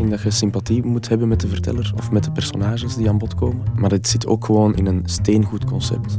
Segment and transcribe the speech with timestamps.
[0.00, 3.18] in dat je sympathie moet hebben met de verteller of met de personages die aan
[3.18, 3.62] bod komen.
[3.74, 6.18] Maar het zit ook gewoon in een steengoed concept.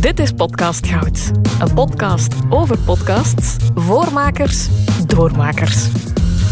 [0.00, 1.30] Dit is Podcast Goud.
[1.60, 4.68] Een podcast over podcasts, voormakers,
[5.06, 5.88] doormakers.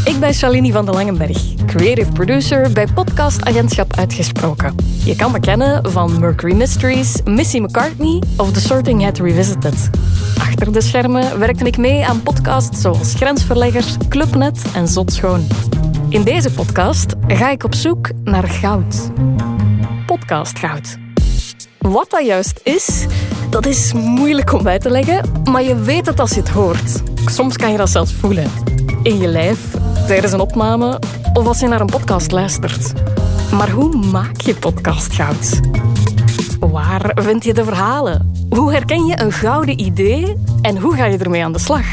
[0.05, 4.75] Ik ben Shalini van de Langenberg, creative producer bij podcastagentschap Uitgesproken.
[5.05, 9.91] Je kan me kennen van Mercury Mysteries, Missy McCartney of The Sorting Hat Revisited.
[10.39, 15.47] Achter de schermen werkte ik mee aan podcasts zoals Grensverleggers, Clubnet en Zot Schoon.
[16.09, 19.11] In deze podcast ga ik op zoek naar goud.
[20.07, 20.99] Podcastgoud.
[21.79, 23.07] Wat dat juist is,
[23.51, 27.03] dat is moeilijk om uit te leggen, maar je weet het als je het hoort.
[27.27, 28.51] Soms kan je dat zelfs voelen.
[29.03, 29.75] In je lijf,
[30.07, 30.99] tijdens een opname
[31.33, 32.93] of als je naar een podcast luistert.
[33.53, 35.61] Maar hoe maak je podcastgoud?
[36.61, 38.47] Waar vind je de verhalen?
[38.49, 41.85] Hoe herken je een gouden idee en hoe ga je ermee aan de slag?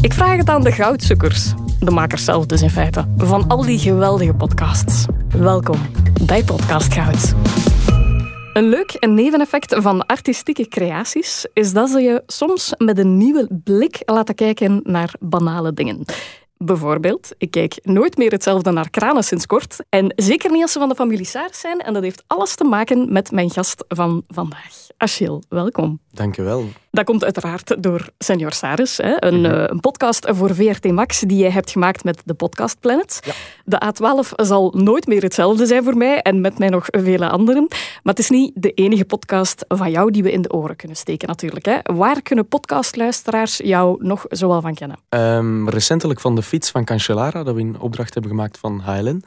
[0.00, 3.78] Ik vraag het aan de goudzoekers, de makers zelf dus in feite, van al die
[3.78, 5.04] geweldige podcasts.
[5.36, 5.78] Welkom
[6.26, 7.34] bij Podcast Goud.
[8.52, 14.02] Een leuk neveneffect van artistieke creaties is dat ze je soms met een nieuwe blik
[14.04, 16.04] laten kijken naar banale dingen.
[16.64, 19.84] Bijvoorbeeld, ik kijk nooit meer hetzelfde naar kranen sinds kort.
[19.88, 21.78] En zeker niet als ze van de familie Saars zijn.
[21.78, 24.88] En dat heeft alles te maken met mijn gast van vandaag.
[24.96, 26.00] Achille, welkom.
[26.10, 26.64] Dank je wel.
[26.90, 29.24] Dat komt uiteraard door Senior Saris, hè?
[29.24, 33.20] Een, uh, een, podcast voor VRT Max die jij hebt gemaakt met de Podcast Planet.
[33.24, 33.32] Ja.
[33.64, 37.66] De A12 zal nooit meer hetzelfde zijn voor mij en met mij nog vele anderen.
[37.68, 40.96] Maar het is niet de enige podcast van jou die we in de oren kunnen
[40.96, 41.64] steken natuurlijk.
[41.64, 41.78] Hè?
[41.82, 44.98] Waar kunnen podcastluisteraars jou nog zoal van kennen?
[45.08, 49.24] Um, recentelijk van de fiets van Cancellara, dat we in opdracht hebben gemaakt van HLN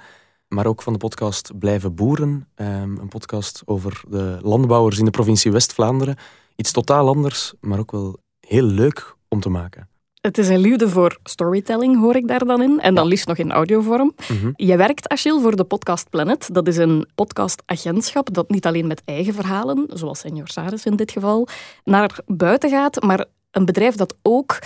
[0.47, 2.47] maar ook van de podcast Blijven Boeren.
[2.55, 6.15] Um, een podcast over de landbouwers in de provincie West-Vlaanderen.
[6.63, 9.87] Iets totaal anders, maar ook wel heel leuk om te maken.
[10.21, 12.79] Het is een liefde voor storytelling, hoor ik daar dan in.
[12.79, 14.13] En dan liefst nog in audiovorm.
[14.27, 16.49] Mm Je werkt, Achille, voor de Podcast Planet.
[16.51, 21.11] Dat is een podcastagentschap dat niet alleen met eigen verhalen, zoals Senior Saris in dit
[21.11, 21.47] geval,
[21.83, 24.59] naar buiten gaat, maar een bedrijf dat ook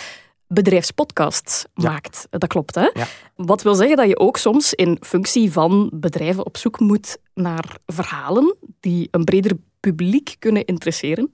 [0.47, 2.27] bedrijfspodcasts maakt.
[2.29, 2.89] Dat klopt, hè?
[2.93, 3.07] Ja.
[3.35, 7.77] Wat wil zeggen dat je ook soms in functie van bedrijven op zoek moet naar
[7.85, 11.33] verhalen die een breder publiek kunnen interesseren.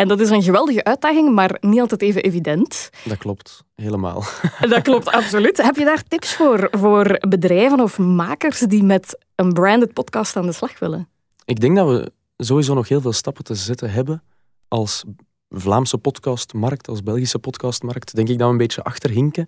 [0.00, 2.90] En dat is een geweldige uitdaging, maar niet altijd even evident.
[3.04, 4.24] Dat klopt, helemaal.
[4.68, 5.62] Dat klopt, absoluut.
[5.62, 10.46] Heb je daar tips voor, voor bedrijven of makers die met een branded podcast aan
[10.46, 11.08] de slag willen?
[11.44, 14.22] Ik denk dat we sowieso nog heel veel stappen te zetten hebben
[14.68, 15.04] als
[15.48, 19.46] Vlaamse podcastmarkt, als Belgische podcastmarkt, denk ik dat we een beetje achterhinken.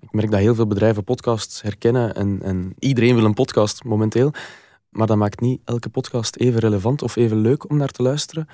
[0.00, 4.32] Ik merk dat heel veel bedrijven podcasts herkennen en, en iedereen wil een podcast momenteel.
[4.88, 8.48] Maar dat maakt niet elke podcast even relevant of even leuk om naar te luisteren.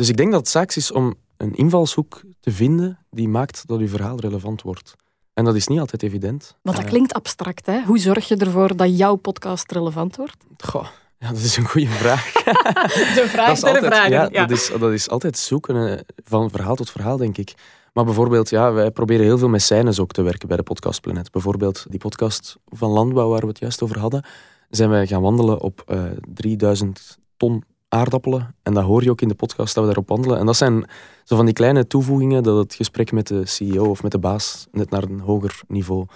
[0.00, 3.78] Dus ik denk dat het zaak is om een invalshoek te vinden die maakt dat
[3.78, 4.94] uw verhaal relevant wordt.
[5.34, 6.56] En dat is niet altijd evident.
[6.62, 7.82] Want dat klinkt abstract, hè?
[7.82, 10.36] Hoe zorg je ervoor dat jouw podcast relevant wordt?
[10.64, 10.86] Goh,
[11.18, 12.32] ja, dat is een goede vraag.
[13.18, 14.10] De vraag ter vragen.
[14.10, 17.54] Ja, Dat, is, dat is altijd zoeken, eh, van verhaal tot verhaal, denk ik.
[17.92, 21.00] Maar bijvoorbeeld, ja, wij proberen heel veel met scènes ook te werken bij de Podcast
[21.00, 21.30] Planet.
[21.30, 24.24] Bijvoorbeeld die podcast van landbouw waar we het juist over hadden,
[24.70, 28.54] zijn wij gaan wandelen op uh, eh, 3000 ton aardappelen.
[28.62, 30.38] En dat hoor je ook in de podcast dat we daarop wandelen.
[30.38, 30.84] En dat zijn
[31.24, 34.66] zo van die kleine toevoegingen dat het gesprek met de CEO of met de baas
[34.72, 36.06] net naar een hoger niveau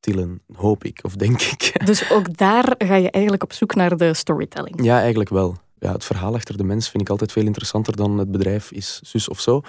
[0.00, 1.72] tillen, hoop ik of denk ik.
[1.86, 4.84] Dus ook daar ga je eigenlijk op zoek naar de storytelling?
[4.84, 5.56] Ja, eigenlijk wel.
[5.78, 9.00] Ja, het verhaal achter de mens vind ik altijd veel interessanter dan het bedrijf is
[9.02, 9.62] zus of zo.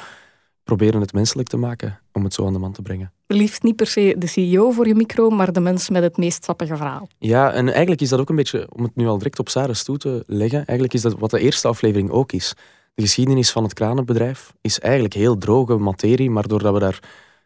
[0.65, 3.11] Proberen het menselijk te maken om het zo aan de man te brengen.
[3.27, 6.43] Liefst niet per se de CEO voor je micro, maar de mens met het meest
[6.43, 7.07] sappige verhaal.
[7.17, 9.83] Ja, en eigenlijk is dat ook een beetje, om het nu al direct op Sarah's
[9.83, 12.53] toe te leggen, eigenlijk is dat wat de eerste aflevering ook is.
[12.93, 16.99] De geschiedenis van het kranenbedrijf is eigenlijk heel droge materie, maar doordat we daar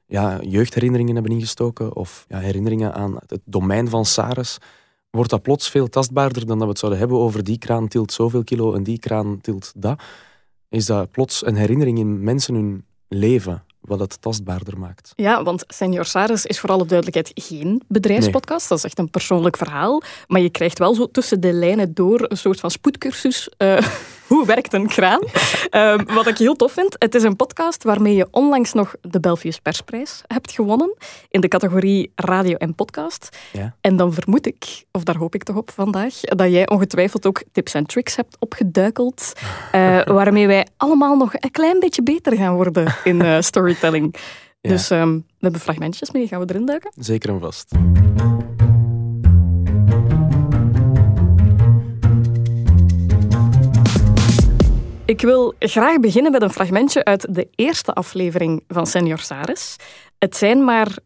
[0.05, 4.57] ja, jeugdherinneringen hebben ingestoken of ja, herinneringen aan het domein van Sares,
[5.09, 8.11] wordt dat plots veel tastbaarder dan dat we het zouden hebben over die kraan tilt
[8.11, 10.01] zoveel kilo en die kraan tilt dat.
[10.69, 15.13] Is dat plots een herinnering in mensen hun leven, wat het tastbaarder maakt.
[15.15, 18.69] Ja, want Senior Saris is voor alle duidelijkheid geen bedrijfspodcast.
[18.69, 20.01] Dat is echt een persoonlijk verhaal.
[20.27, 23.49] Maar je krijgt wel zo tussen de lijnen door een soort van spoedcursus.
[23.57, 23.77] Uh,
[24.29, 25.21] hoe werkt een kraan?
[25.69, 29.19] Ehm, wat ik heel tof vind, het is een podcast waarmee je onlangs nog de
[29.19, 30.95] Belfius Persprijs hebt gewonnen
[31.29, 33.37] in de categorie radio en podcast.
[33.51, 33.75] Ja.
[33.81, 37.43] En dan vermoed ik, of daar hoop ik toch op vandaag, dat jij ongetwijfeld ook
[37.51, 39.33] tips en tricks hebt opgeduikeld,
[39.75, 44.15] uh, waarmee wij allemaal nog een klein beetje beter gaan worden in uh, storytelling.
[44.61, 46.91] Dus um, we hebben fragmentjes mee, gaan we erin duiken?
[46.95, 47.71] Zeker en vast.
[55.09, 59.75] Ik wil graag beginnen met een fragmentje uit de eerste aflevering van Senior Saris.
[60.19, 60.97] Het zijn maar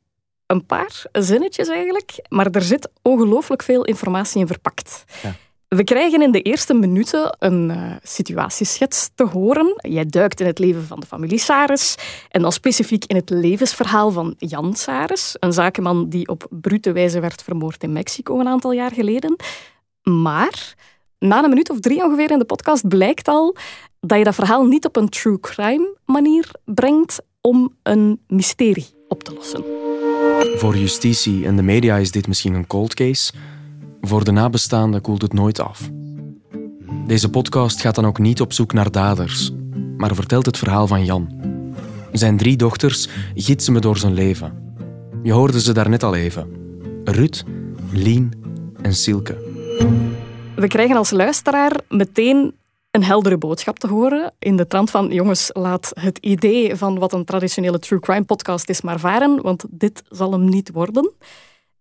[0.46, 5.04] een paar zinnetjes eigenlijk, maar er zit ongelooflijk veel informatie in verpakt.
[5.22, 5.36] Ja.
[5.68, 9.76] We krijgen in de eerste minuten een uh, situatieschets te horen.
[9.78, 11.96] Jij duikt in het leven van de familie Saris
[12.30, 17.20] en dan specifiek in het levensverhaal van Jan Saris, een zakenman die op brute wijze
[17.20, 19.36] werd vermoord in Mexico een aantal jaar geleden.
[20.02, 20.76] Maar
[21.20, 23.56] na een minuut of drie ongeveer in de podcast blijkt al
[24.06, 29.24] dat je dat verhaal niet op een true crime manier brengt om een mysterie op
[29.24, 29.64] te lossen.
[30.60, 33.34] Voor justitie en de media is dit misschien een cold case.
[34.02, 35.90] Voor de nabestaanden koelt het nooit af.
[37.08, 39.52] Deze podcast gaat dan ook niet op zoek naar daders,
[39.98, 41.42] maar vertelt het verhaal van Jan.
[42.12, 44.76] Zijn drie dochters gidsen me door zijn leven.
[45.24, 46.48] Je hoorde ze daarnet al even.
[47.04, 47.44] Ruth,
[47.92, 48.32] Lien
[48.82, 49.38] en Silke.
[50.56, 52.54] We krijgen als luisteraar meteen
[52.94, 54.34] een heldere boodschap te horen.
[54.40, 58.69] In de trant van, jongens, laat het idee van wat een traditionele true crime podcast
[58.69, 61.12] is maar varen, want dit zal hem niet worden.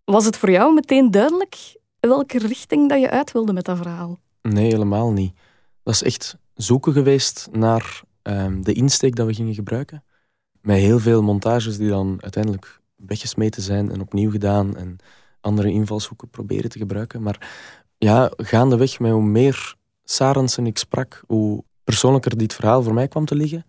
[0.04, 4.18] Was het voor jou meteen duidelijk welke richting dat je uit wilde met dat verhaal?
[4.42, 5.34] Nee, helemaal niet.
[5.82, 10.04] Dat is echt zoeken geweest naar ehm, de insteek dat we gingen gebruiken.
[10.60, 14.96] Met heel veel montages die dan uiteindelijk weggesmeten zijn en opnieuw gedaan en
[15.40, 17.22] andere invalshoeken proberen te gebruiken.
[17.22, 17.50] Maar
[17.98, 19.76] ja, gaandeweg met hoe meer
[20.12, 23.64] Sarensen ik sprak, hoe persoonlijker dit verhaal voor mij kwam te liggen.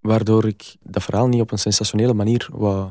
[0.00, 2.90] Waardoor ik dat verhaal niet op een sensationele manier wou,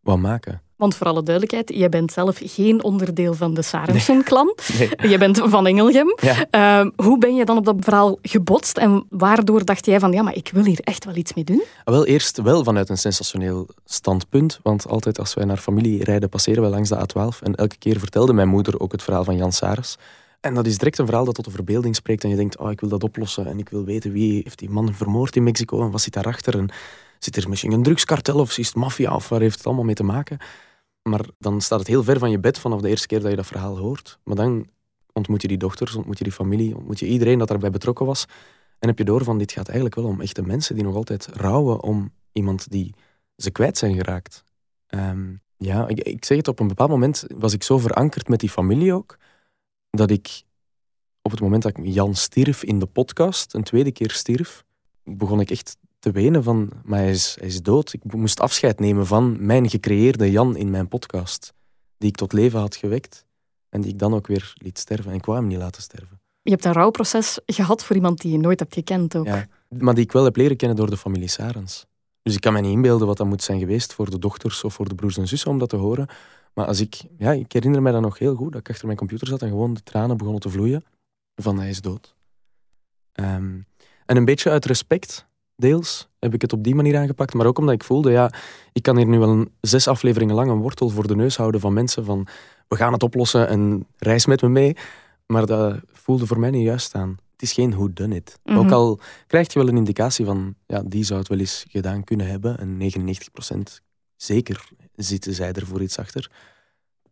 [0.00, 0.62] wou maken.
[0.76, 4.54] Want voor alle duidelijkheid, je bent zelf geen onderdeel van de Sarensen-klan.
[4.78, 5.10] Nee.
[5.10, 6.14] Je bent van Engelgem.
[6.50, 10.22] Ehm, hoe ben je dan op dat verhaal gebotst en waardoor dacht jij van ja,
[10.22, 11.62] maar ik wil hier echt wel iets mee doen?
[11.84, 14.60] Ah, wel, eerst wel vanuit een sensationeel standpunt.
[14.62, 17.42] Want altijd als wij naar familie rijden, passeren we langs de A12.
[17.42, 19.96] En elke keer vertelde mijn moeder ook het verhaal van Jan Sares.
[20.40, 22.24] En dat is direct een verhaal dat tot de verbeelding spreekt.
[22.24, 23.46] En je denkt, oh, ik wil dat oplossen.
[23.46, 26.58] En ik wil weten wie heeft die man vermoord in Mexico en wat zit daarachter.
[26.58, 26.68] En
[27.18, 29.94] zit er misschien een drugskartel of is het maffia of waar heeft het allemaal mee
[29.94, 30.38] te maken?
[31.02, 33.36] Maar dan staat het heel ver van je bed vanaf de eerste keer dat je
[33.36, 34.18] dat verhaal hoort.
[34.24, 34.66] Maar dan
[35.12, 38.26] ontmoet je die dochters, ontmoet je die familie, ontmoet je iedereen dat daarbij betrokken was.
[38.78, 41.26] En heb je door van dit gaat eigenlijk wel om echte mensen die nog altijd
[41.26, 42.94] rouwen om iemand die
[43.36, 44.44] ze kwijt zijn geraakt.
[44.86, 48.40] Ehm, ja, ik, ik, zeg het, op een bepaald moment was ik zo verankerd met
[48.40, 49.16] die familie ook,
[49.90, 50.42] dat ik
[51.22, 54.64] op het moment dat Jan stierf in de podcast, een tweede keer stierf,
[55.04, 57.92] begon ik echt te wenen van, maar hij is, hij is dood.
[57.92, 61.52] Ik moest afscheid nemen van mijn gecreëerde Jan in mijn podcast,
[61.98, 63.26] die ik tot leven had gewekt
[63.68, 65.10] en die ik dan ook weer liet sterven.
[65.10, 66.20] En ik wou hem niet laten sterven.
[66.42, 69.26] Je hebt een rouwproces gehad voor iemand die je nooit hebt gekend ook.
[69.26, 71.86] Ja, maar die ik wel heb leren kennen door de familie Sarens.
[72.22, 74.74] Dus ik kan me niet inbeelden wat dat moet zijn geweest voor de dochters of
[74.74, 76.06] voor de broers en zussen om dat te horen.
[76.56, 78.98] Maar als ik, ja, ik herinner me dat nog heel goed, dat ik achter mijn
[78.98, 80.84] computer zat en gewoon de tranen begonnen te vloeien
[81.34, 82.14] van hij is dood.
[83.12, 83.60] Ehm,
[84.06, 85.26] en een beetje uit respect,
[85.56, 87.34] deels, heb ik het op die manier aangepakt.
[87.34, 88.32] Maar ook omdat ik voelde, ja,
[88.72, 91.60] ik kan hier nu wel een zes afleveringen lang een wortel voor de neus houden
[91.60, 92.26] van mensen van
[92.68, 94.76] we gaan het oplossen en reis met me mee.
[95.26, 97.18] Maar dat voelde voor mij niet juist aan.
[97.32, 98.38] Het is geen who done it.
[98.44, 98.72] Ook mhm.
[98.72, 102.26] al krijg je wel een indicatie van, ja, die zou het wel eens gedaan kunnen
[102.26, 102.58] hebben.
[102.58, 103.85] En 99%
[104.16, 106.30] zeker zitten zij er voor iets achter.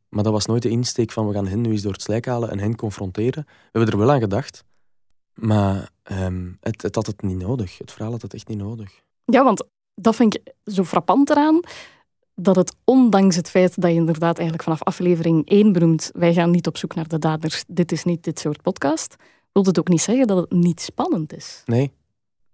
[0.09, 2.27] Maar dat was nooit de insteek van we gaan hen nu eens door het slijk
[2.27, 3.45] halen en hen confronteren.
[3.47, 4.65] We hebben er wel aan gedacht.
[5.35, 7.79] Maar ehm, het, het, had het niet nodig.
[7.79, 9.03] Het verhaal had het echt niet nodig.
[9.25, 9.65] Ja, want
[9.95, 11.61] dat vind ik zo frappant eraan.
[12.35, 16.51] Dat het ondanks het feit dat je inderdaad eigenlijk vanaf aflevering 1 benoemt, wij gaan
[16.51, 19.17] niet op zoek naar de daders, dit is niet dit soort podcast,
[19.53, 21.63] wil het ook niet zeggen dat het niet spannend is.
[21.65, 21.93] Nee.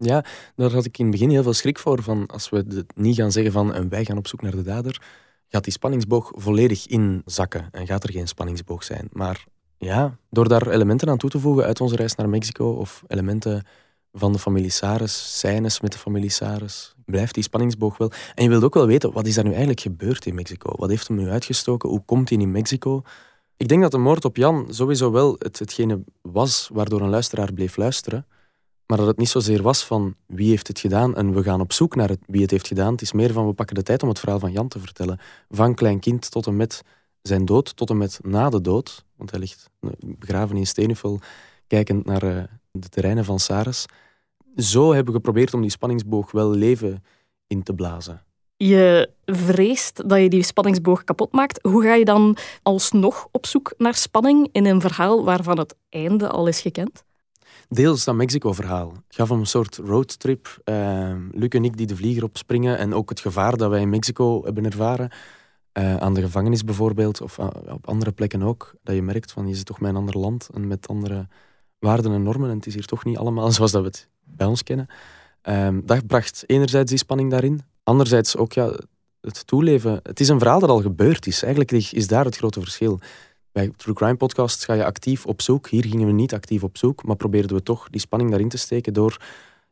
[0.03, 0.25] Ja,
[0.57, 2.03] daar had ik in het begin heel veel schrik voor.
[2.03, 4.63] Van als we het niet gaan zeggen van en wij gaan op zoek naar de
[4.63, 5.03] dader,
[5.49, 9.09] gaat die spanningsboog volledig inzakken en gaat er geen spanningsboog zijn.
[9.13, 9.45] Maar
[9.79, 13.67] ja, door daar elementen aan toe te voegen uit onze reis naar Mexico of elementen
[14.13, 18.13] van de familie Sares, scènes met de familie Sares, blijft die spanningsboog wel.
[18.35, 20.73] En je wilt ook wel weten, wat is er nu eigenlijk gebeurd in Mexico?
[20.77, 21.89] Wat heeft hem nu uitgestoken?
[21.89, 23.03] Hoe komt hij in Mexico?
[23.57, 27.53] Ik denk dat de moord op Jan sowieso wel het, hetgene was waardoor een luisteraar
[27.53, 28.27] bleef luisteren.
[28.91, 31.73] Maar dat het niet zozeer was van wie heeft het gedaan en we gaan op
[31.73, 32.93] zoek naar het, wie het heeft gedaan.
[32.93, 35.21] Het is meer van we pakken de tijd om het verhaal van Jan te vertellen.
[35.49, 36.83] Van klein kind tot en met
[37.23, 39.05] zijn dood, tot en met na de dood.
[39.17, 39.71] Want hij ligt
[40.01, 41.21] begraven in Stenufel,
[41.67, 43.87] kijkend naar uh, de terreinen van Sares.
[44.57, 47.05] Zo hebben we geprobeerd om die spanningsboog wel leven
[47.47, 48.23] in te blazen.
[48.57, 51.63] Je vreest dat je die spanningsboog kapot maakt.
[51.63, 56.29] Hoe ga je dan alsnog op zoek naar spanning in een verhaal waarvan het einde
[56.29, 57.05] al is gekend?
[57.73, 58.93] Deels dat Mexico-verhaal.
[59.09, 60.61] Ik gaf hem een soort roadtrip.
[60.65, 63.89] Uh, Luc en ik die de vlieger opspringen en ook het gevaar dat wij in
[63.89, 65.11] Mexico hebben ervaren.
[65.79, 68.75] Uh, aan de gevangenis bijvoorbeeld, of op andere plekken ook.
[68.83, 71.29] Dat je merkt van, je zit toch met een ander land en met andere
[71.79, 72.51] waarden en normen.
[72.51, 74.87] En het is hier toch niet allemaal zoals dat we het bij ons kennen.
[75.49, 77.61] Uh, dat bracht enerzijds die spanning daarin.
[77.83, 78.73] Anderzijds ook ja,
[79.21, 80.01] het toeleven.
[80.03, 81.43] Het is een verhaal dat al gebeurd is.
[81.43, 83.01] Eigenlijk is daar het grote verschil.
[83.53, 85.69] Bij True Crime Podcasts ga je actief op zoek.
[85.69, 88.59] Hier gingen we niet actief op zoek, maar probeerden we toch die spanning daarin te
[88.59, 89.17] steken door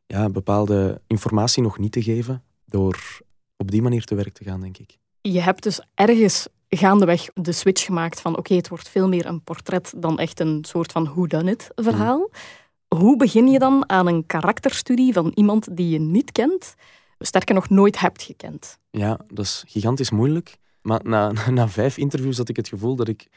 [0.06, 2.42] ja, bepaalde informatie nog niet te geven.
[2.64, 3.20] Door
[3.56, 4.98] op die manier te werk te gaan, denk ik.
[5.20, 9.42] Je hebt dus ergens gaandeweg de switch gemaakt van oké, het wordt veel meer een
[9.42, 12.18] portret dan echt een soort van whodunit verhaal.
[12.18, 12.98] Mm.
[12.98, 16.74] Hoe begin je dan aan een karakterstudie van iemand die je niet kent,
[17.18, 18.78] sterker nog nooit hebt gekend?
[18.90, 20.58] Ja, dat is gigantisch moeilijk.
[20.82, 23.28] Maar na, na vijf interviews had ik het gevoel dat ik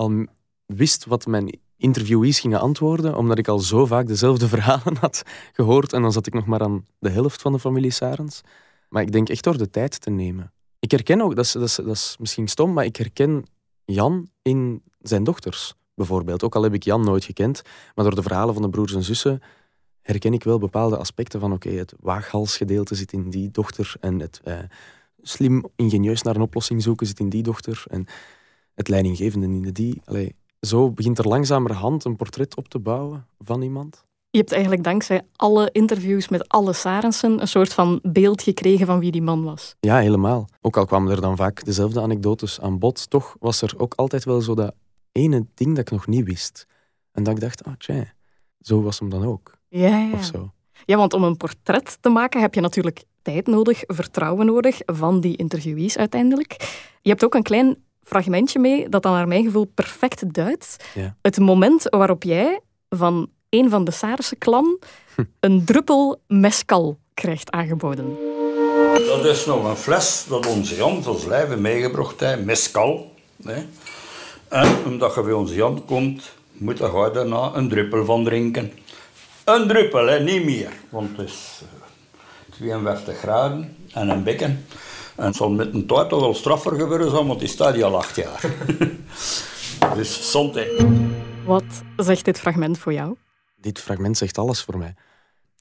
[0.00, 0.26] al
[0.66, 5.92] wist wat mijn interviewees gingen antwoorden, omdat ik al zo vaak dezelfde verhalen had gehoord.
[5.92, 8.40] En dan zat ik nog maar aan de helft van de familie Sarens.
[8.88, 10.52] Maar ik denk echt door de tijd te nemen.
[10.78, 13.44] Ik herken ook, dat is, dat, dat is misschien stom, maar ik herken
[13.84, 16.42] Jan in zijn dochters, bijvoorbeeld.
[16.42, 17.62] Ook al heb ik Jan nooit gekend,
[17.94, 19.42] maar door de verhalen van de broers en zussen
[20.02, 24.40] herken ik wel bepaalde aspecten van oké, het waaghalsgedeelte zit in die dochter en het
[24.44, 24.58] eh,
[25.22, 28.06] slim, ingenieus naar een oplossing zoeken zit in die dochter en
[28.80, 30.00] het leidinggevende in de die.
[30.04, 34.04] Allee, zo begint er langzamerhand een portret op te bouwen van iemand.
[34.30, 38.98] Je hebt eigenlijk dankzij alle interviews met alle Sarensen een soort van beeld gekregen van
[38.98, 39.76] wie die man was.
[39.80, 40.48] Ja, helemaal.
[40.60, 44.24] Ook al kwamen er dan vaak dezelfde anekdotes aan bod, toch was er ook altijd
[44.24, 44.74] wel zo dat
[45.12, 46.66] ene ding dat ik nog niet wist.
[47.12, 48.14] En dat ik dacht, ah tja,
[48.60, 49.58] zo was hem dan ook.
[49.68, 50.12] Ja, ja.
[50.12, 50.52] Of zo.
[50.84, 55.20] Ja, want om een portret te maken heb je natuurlijk tijd nodig, vertrouwen nodig van
[55.20, 56.56] die interviewees uiteindelijk.
[57.02, 60.76] Je hebt ook een klein fragmentje mee dat dan naar mijn gevoel perfect duidt.
[60.94, 61.16] Ja.
[61.22, 64.78] Het moment waarop jij van een van de Saarse klan
[65.40, 68.16] een druppel mescal krijgt aangeboden.
[69.06, 73.14] Dat is nog een fles dat onze Jan van Slijven meegebracht heeft, mescal.
[73.42, 73.64] Hè.
[74.48, 78.72] En omdat je bij onze Jan komt, moet je daarna een druppel van drinken.
[79.44, 80.72] Een druppel, hè, niet meer.
[80.88, 81.62] Want het is
[82.50, 84.66] 42 graden en een bekken.
[85.20, 88.16] En het zal met een toch wel straffer gebeuren, want die staat hier al acht
[88.16, 88.54] jaar.
[89.96, 90.86] dus zonde.
[91.46, 93.16] Wat zegt dit fragment voor jou?
[93.56, 94.94] Dit fragment zegt alles voor mij.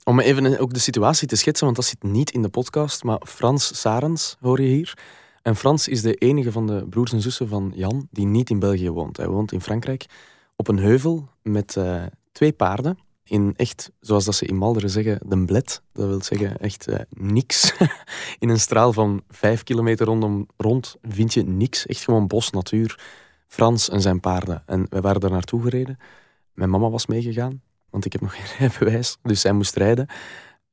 [0.04, 3.22] Om even ook de situatie te schetsen, want dat zit niet in de podcast, maar
[3.25, 4.98] Frans Sarens hoor je hier.
[5.42, 8.60] En Frans is de enige van de broers en zussen van Jan die niet in
[8.60, 9.18] België woont.
[9.18, 10.06] Hij woont in Frankrijk
[10.56, 12.98] op een heuvel met uh, twee paarden
[13.29, 15.81] in echt, zoals dat ze in Malderen zeggen, de bled.
[15.93, 17.74] Dat wil zeggen echt uh, niks.
[18.39, 21.86] in een straal van vijf kilometer rondom rond vind je niks.
[21.86, 23.00] Echt gewoon bos, natuur,
[23.48, 24.63] Frans en zijn paarden.
[24.65, 26.00] En wij waren daar naartoe gereden.
[26.53, 29.17] Mijn mama was meegegaan, want ik heb nog geen rijbewijs.
[29.21, 30.07] Dus zij moest rijden.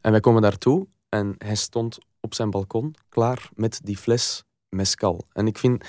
[0.01, 5.25] En wij komen daartoe en hij stond op zijn balkon klaar met die fles mescal.
[5.33, 5.85] En ik vind...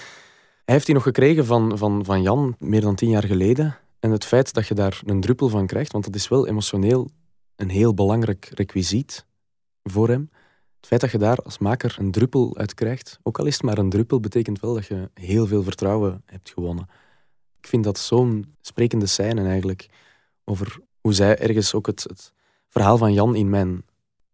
[0.65, 3.77] Hij heeft die nog gekregen van, van, van Jan meer dan tien jaar geleden.
[3.99, 7.09] En het feit dat je daar een druppel van krijgt, want dat is wel emotioneel
[7.55, 9.25] een heel belangrijk requisiet
[9.83, 10.29] voor hem.
[10.77, 13.63] Het feit dat je daar als maker een druppel uit krijgt, ook al is het
[13.63, 16.89] maar een druppel, betekent wel dat je heel veel vertrouwen hebt gewonnen.
[17.59, 19.89] Ik vind dat zo'n sprekende scène eigenlijk
[20.43, 22.33] over hoe zij ergens ook het, het,
[22.69, 23.85] verhaal van Jan in mijn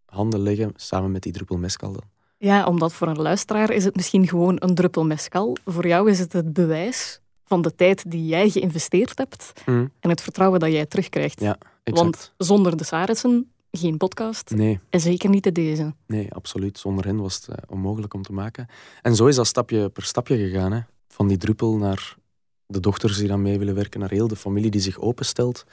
[0.05, 1.95] handen leggen, samen met die druppel mescal
[2.37, 5.57] Ja, omdat voor een luisteraar is het misschien gewoon een druppel mescal.
[5.65, 7.21] Voor jou is het het bewijs
[7.53, 9.91] van de tijd die jij geïnvesteerd hebt mm.
[9.99, 11.39] en het vertrouwen dat jij terugkrijgt.
[11.39, 14.49] Ja, Want zonder de Sarissen geen podcast.
[14.49, 14.79] Nee.
[14.89, 15.93] En zeker niet de deze.
[16.07, 16.79] Nee, absoluut.
[16.79, 18.67] Zonder hen was het uh, onmogelijk om te maken.
[19.01, 20.71] En zo is dat stapje per stapje gegaan.
[20.71, 20.79] Hè.
[21.07, 22.15] Van die druppel naar
[22.65, 25.63] de dochters die dan mee willen werken, naar heel de familie die zich openstelt.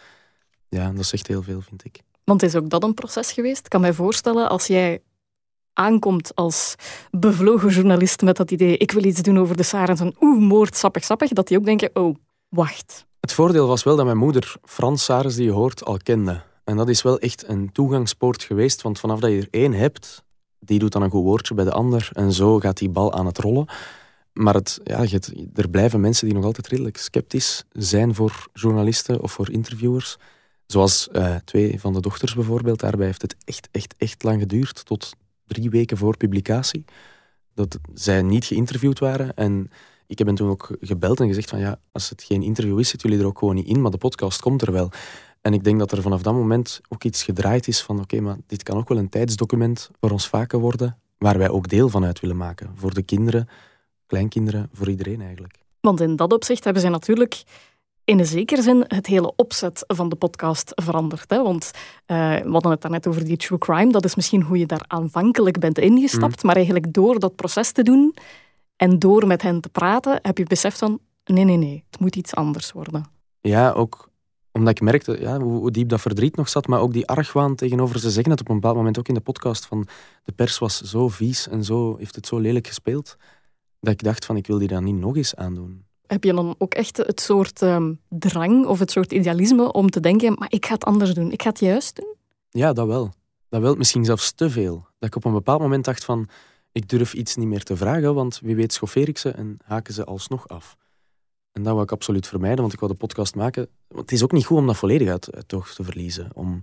[0.69, 2.01] Ja, dat zegt heel veel, vind ik.
[2.25, 3.65] Want is ook dat een proces geweest?
[3.65, 5.03] Ik kan mij voorstellen, als jij
[5.81, 6.75] aankomt als
[7.11, 10.77] bevlogen journalist met dat idee, ik wil iets doen over de Sarens en oeh, moord,
[10.77, 12.15] sappig, sappig, dat die ook denken, oh,
[12.49, 13.07] wacht.
[13.21, 16.43] Het voordeel was wel dat mijn moeder Frans Sarens, die je hoort, al kende.
[16.65, 20.23] En dat is wel echt een toegangspoort geweest, want vanaf dat je er één hebt,
[20.59, 23.27] die doet dan een goed woordje bij de ander en zo gaat die bal aan
[23.27, 23.69] het rollen.
[24.33, 25.05] Maar het, ja,
[25.55, 30.17] er blijven mensen die nog altijd redelijk sceptisch zijn voor journalisten of voor interviewers.
[30.67, 32.81] Zoals uh, twee van de dochters bijvoorbeeld.
[32.81, 35.13] Daarbij heeft het echt, echt, echt lang geduurd, tot
[35.51, 36.85] drie weken voor publicatie,
[37.55, 39.35] dat zij niet geïnterviewd waren.
[39.35, 39.71] En
[40.07, 42.89] ik heb hen toen ook gebeld en gezegd van ja, als het geen interview is,
[42.89, 44.91] zitten jullie er ook gewoon niet in, maar de podcast komt er wel.
[45.41, 48.37] En ik denk dat er vanaf dat moment ook iets gedraaid is van oké, maar
[48.47, 52.05] dit kan ook wel een tijdsdocument voor ons vaker worden, waar wij ook deel van
[52.05, 52.71] uit willen maken.
[52.75, 53.49] Voor de kinderen,
[54.07, 55.59] kleinkinderen, voor iedereen eigenlijk.
[55.81, 57.43] Want in dat opzicht hebben ze natuurlijk
[58.05, 61.31] in een zekere zin het hele opzet van de podcast veranderd.
[61.31, 61.43] Hè?
[61.43, 61.71] Want
[62.07, 63.93] uh, we hadden het daarnet over die true crime.
[63.93, 66.37] Dat is misschien hoe je daar aanvankelijk bent ingestapt.
[66.37, 66.47] Mhm.
[66.47, 68.15] Maar eigenlijk door dat proces te doen
[68.77, 72.17] en door met hen te praten, heb je beseft van nee, nee, nee, het moet
[72.17, 73.05] iets anders worden.
[73.41, 74.11] Ja, ook
[74.53, 77.99] omdat ik merkte ja, hoe, diep dat verdriet nog zat, maar ook die argwaan tegenover
[77.99, 79.87] ze zeggen het op een bepaald moment ook in de podcast van
[80.25, 83.17] de pers was zo vies en zo heeft het zo lelijk gespeeld,
[83.81, 85.85] dat ik dacht van ik wil die dan niet nog eens aandoen.
[86.11, 90.01] Heb je dan ook echt het soort ehm, drang of het soort idealisme om te
[90.01, 92.15] denken, maar ik ga het anders doen, ik ga het juist doen?
[92.49, 93.13] Ja, dat wel.
[93.49, 94.87] Dat wel, misschien zelfs te veel.
[94.99, 96.29] Dat ik op een bepaald moment dacht van
[96.73, 99.95] ik durf iets niet meer te vragen, want wie weet schoffeer ik ze en haken
[99.95, 100.77] ze alsnog af.
[101.53, 103.69] En dat wil ik absoluut vermijden, want ik wil de podcast maken.
[103.89, 106.31] Want het is ook niet goed om dat volledig uit het oog te verliezen.
[106.35, 106.63] Om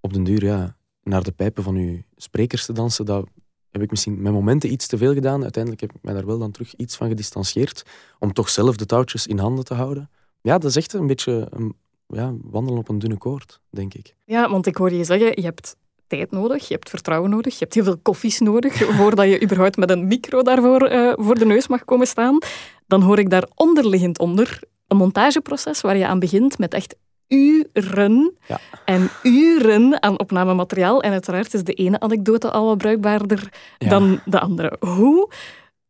[0.00, 3.28] op den duur ja, naar de pijpen van uw sprekers te dansen, dat
[3.74, 5.42] heb ik misschien met momenten iets te veel gedaan.
[5.42, 7.82] Uiteindelijk heb ik mij daar wel dan terug iets van gedistanceerd,
[8.18, 10.10] om toch zelf de touwtjes in handen te houden.
[10.40, 11.74] Ja, dat is echt een beetje een,
[12.06, 14.14] ja, wandelen op een dunne koord, denk ik.
[14.24, 15.76] Ja, want ik hoor je zeggen, je hebt
[16.06, 19.76] tijd nodig, je hebt vertrouwen nodig, je hebt heel veel koffies nodig voordat je überhaupt
[19.76, 22.38] met een micro daarvoor uh, voor de neus mag komen staan.
[22.86, 26.96] Dan hoor ik daar onderliggend onder een montageproces waar je aan begint met echt
[27.34, 28.60] uren ja.
[28.84, 31.02] en uren aan opnamemateriaal.
[31.02, 34.76] En uiteraard is de ene anekdote al wat bruikbaarder dan de andere.
[34.80, 35.30] Hoe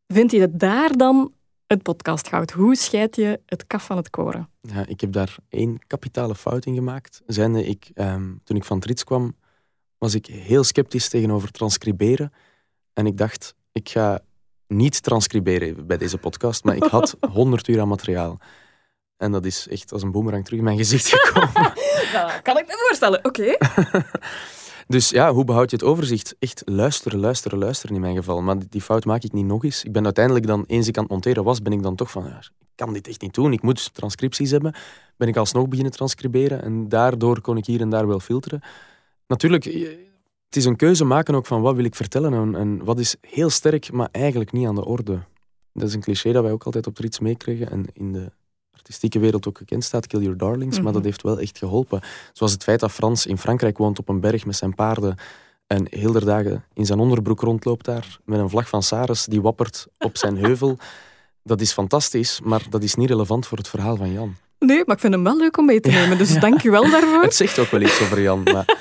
[0.07, 1.33] vind je het daar dan
[1.67, 2.53] het podcast houdt?
[2.53, 4.49] Hoe scheid je het kaf van het koren?
[4.61, 7.23] Ja, ik heb daar één kapitale fout in gemaakt.
[7.27, 9.37] Zijnde ik, ehm, toen ik van Trits kwam,
[9.99, 12.33] was ik heel sceptisch tegenover transcriberen.
[12.93, 14.21] En ik dacht, ik ga
[14.67, 18.39] niet transcriberen bij deze podcast, maar ik had 100 uur aan materiaal.
[19.17, 21.73] En dat is echt als een boemerang terug in mijn gezicht gekomen.
[22.15, 23.57] nou, kan ik me voorstellen, oké.
[24.95, 26.37] dus ja, hoe behoud je het overzicht?
[26.39, 28.43] Echt luisteren, luisteren, luisteren in mijn geval.
[28.43, 29.85] Maar die fout maak ik niet nog eens.
[29.85, 32.25] Ik ben uiteindelijk dan, eens ik aan het monteren was, ben ik dan toch van,
[32.25, 33.53] ja, ik kan dit echt niet doen.
[33.53, 34.75] Ik moet transcripties hebben.
[35.17, 36.63] Ben ik alsnog beginnen transcriberen.
[36.63, 38.63] En daardoor kon ik hier en daar wel filteren
[39.27, 39.65] natuurlijk,
[40.45, 43.17] het is een keuze maken ook van wat wil ik vertellen en, en, wat is
[43.21, 45.23] heel sterk, maar eigenlijk niet aan de orde.
[45.73, 48.33] Dat is een cliché dat wij ook altijd op er iets meekregen en in de
[48.85, 51.05] artistieke wereld ook gekend staat, Kill Your Darlings, maar dat mhm.
[51.05, 52.01] heeft wel echt geholpen.
[52.33, 55.17] Zoals het feit dat Frans in Frankrijk woont op een berg met zijn paarden
[55.67, 59.43] en heel de dagen in zijn onderbroek rondloopt daar met een vlag van Saris die
[59.43, 60.79] wappert op zijn heuvel.
[61.43, 64.37] Dat is fantastisch, maar dat is niet relevant voor het verhaal van Jan.
[64.59, 66.91] Nee, maar ik vind hem wel leuk om mee te nemen, dus dank je wel
[66.91, 67.23] daarvoor.
[67.23, 68.77] Het zegt ook wel iets over Jan, maar...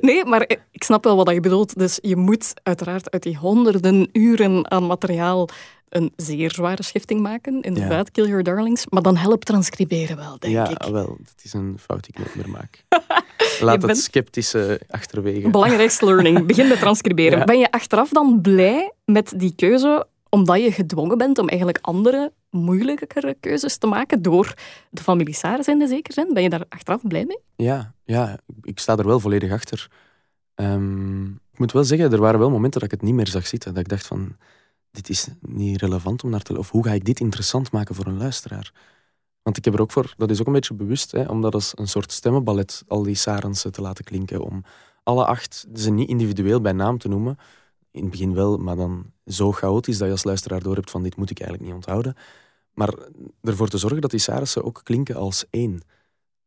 [0.00, 1.78] Nee, maar ik snap wel wat je bedoelt.
[1.78, 5.48] Dus je moet uiteraard uit die honderden uren aan materiaal
[5.88, 7.60] een zeer zware schifting maken.
[7.60, 8.12] Inderdaad, ja.
[8.12, 8.86] Kill Your Darlings.
[8.88, 10.84] Maar dan helpt transcriberen wel, denk ja, ik.
[10.84, 11.06] Ja, wel.
[11.06, 12.84] Dat is een fout die ik nooit meer maak.
[13.60, 15.50] Laat het sceptische achterwege.
[15.50, 16.46] Belangrijkste learning.
[16.46, 17.46] Begin met transcriberen.
[17.46, 22.32] Ben je achteraf dan blij met die keuze omdat je gedwongen bent om eigenlijk andere,
[22.50, 24.54] moeilijkere keuzes te maken door
[24.90, 26.34] de familiaris in de zekere zin.
[26.34, 27.38] Ben je daar achteraf blij mee?
[27.56, 29.90] Ja, ja ik sta er wel volledig achter.
[30.54, 33.46] Ehm, ik moet wel zeggen, er waren wel momenten dat ik het niet meer zag
[33.46, 33.74] zitten.
[33.74, 34.36] Dat ik dacht van,
[34.90, 36.58] dit is niet relevant om naar te...
[36.58, 38.72] Of hoe ga ik dit interessant maken voor een luisteraar?
[39.42, 41.54] Want ik heb er ook voor, dat is ook een beetje bewust, hè, om dat
[41.54, 44.40] als een soort stemmenballet, al die sarensen te laten klinken.
[44.40, 44.64] Om
[45.02, 47.38] alle acht ze niet individueel bij naam te noemen,
[47.98, 51.02] in het begin wel, maar dan zo chaotisch dat je als luisteraar door hebt van
[51.02, 52.16] dit moet ik eigenlijk niet onthouden.
[52.72, 52.94] Maar
[53.42, 55.82] ervoor te zorgen dat die sarissen ook klinken als één.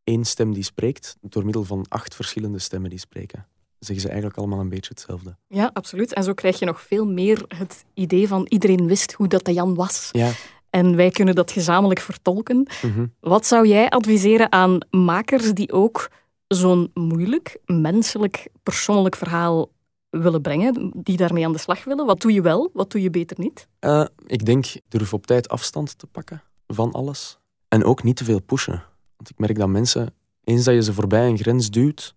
[0.04, 3.48] Eén stem die spreekt, door middel van acht verschillende stemmen die spreken.
[3.80, 5.38] Zeggen ze eigenlijk allemaal een beetje hetzelfde.
[5.48, 6.14] Ja, absoluut.
[6.14, 9.54] En zo krijg je nog veel meer het idee van iedereen wist hoe dat de
[9.54, 10.10] Jan was.
[10.12, 10.32] Ja.
[10.70, 12.68] En wij kunnen dat gezamenlijk vertolken.
[12.82, 13.06] Mhm.
[13.20, 16.10] Wat zou jij adviseren aan makers die ook
[16.48, 19.70] zo'n moeilijk, menselijk, persoonlijk verhaal
[20.12, 22.06] willen brengen, die daarmee aan de slag willen?
[22.06, 23.68] Wat doe je wel, wat doe je beter niet?
[23.80, 27.40] Uh, ik denk, durf op tijd afstand te pakken van alles.
[27.68, 28.84] En ook niet te veel pushen.
[29.18, 32.16] Want ik merk dat mensen, eens dat je ze voorbij een grens duwt,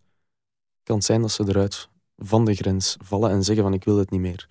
[0.82, 3.96] kan het zijn dat ze eruit van de grens vallen en zeggen van ik wil
[3.96, 4.48] het niet meer.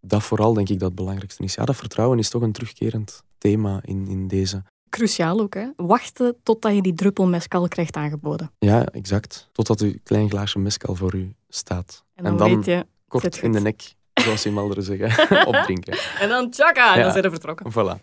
[0.00, 1.54] Dat vooral denk ik dat het belangrijkste is.
[1.54, 4.62] Ja, dat vertrouwen is toch een terugkerend thema in, in deze.
[4.92, 5.66] Cruciaal ook, hè?
[5.76, 8.50] Wachten totdat je die druppel mescal krijgt aangeboden.
[8.58, 9.48] Ja, exact.
[9.52, 12.04] Totdat uw klein glaasje mescal voor u staat.
[12.14, 15.98] En dan, je, kort in de nek, zoals in Malderen zeggen, opdrinken.
[16.20, 17.72] En dan tjaka, dan zijn we vertrokken.
[17.72, 18.00] Voilà.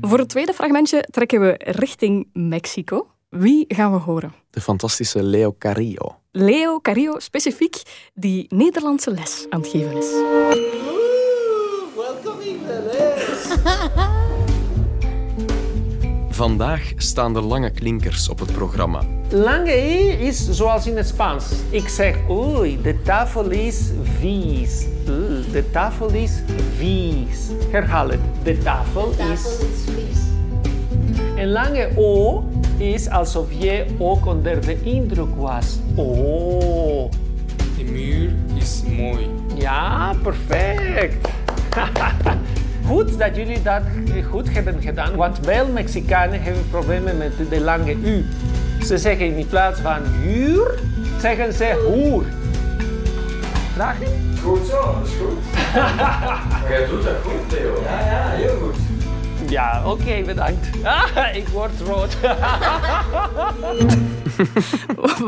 [0.00, 3.10] Voor het tweede fragmentje trekken we richting Mexico.
[3.28, 4.32] Wie gaan we horen?
[4.50, 6.20] De fantastische Leo Carrillo.
[6.38, 7.82] Leo Carrillo specifiek,
[8.14, 10.10] die Nederlandse les aan het geven is.
[11.96, 13.66] welkom in de les.
[16.36, 19.02] Vandaag staan er lange klinkers op het programma.
[19.30, 21.44] Lange i is zoals in het Spaans.
[21.70, 24.84] Ik zeg oei, de tafel is vies.
[25.52, 26.42] De tafel is
[26.76, 27.48] vies.
[27.70, 28.20] Herhaal het.
[28.42, 29.40] De tafel, de tafel is...
[29.40, 30.35] is vies.
[31.36, 32.44] En lange o
[32.78, 35.78] is alsof je ook onder de indruk was.
[35.94, 37.10] Oh.
[37.76, 39.30] De muur is mooi.
[39.54, 41.28] Ja, perfect.
[42.88, 43.82] goed dat jullie dat
[44.30, 48.24] goed hebben gedaan, want veel Mexicanen hebben problemen met de lange U.
[48.84, 50.78] Ze zeggen in plaats van huur,
[51.20, 52.24] zeggen ze hoer.
[53.74, 54.06] Vragen?
[54.42, 55.38] Goed zo, dat is goed.
[56.70, 57.82] jij doet dat goed, Theo.
[57.82, 58.85] Ja, ja, heel goed.
[59.48, 60.84] Ja, oké, bedankt.
[60.84, 62.16] Ah, ik word rood.